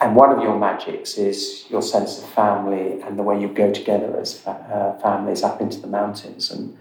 [0.01, 3.71] And one of your magics is your sense of family and the way you go
[3.71, 6.77] together as uh, families up into the mountains and,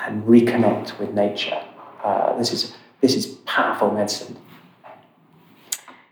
[0.00, 1.62] and reconnect with nature.
[2.02, 4.36] Uh, this, is, this is powerful medicine.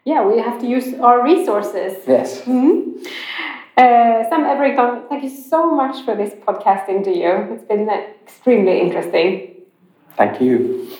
[0.04, 2.04] Yeah, we have to use our resources.
[2.06, 2.42] Yes.
[2.42, 3.02] Mm-hmm.
[3.76, 7.54] Uh, Sam Everington, thank you so much for this podcast interview.
[7.54, 9.62] It's been extremely interesting.
[10.16, 10.96] Thank you.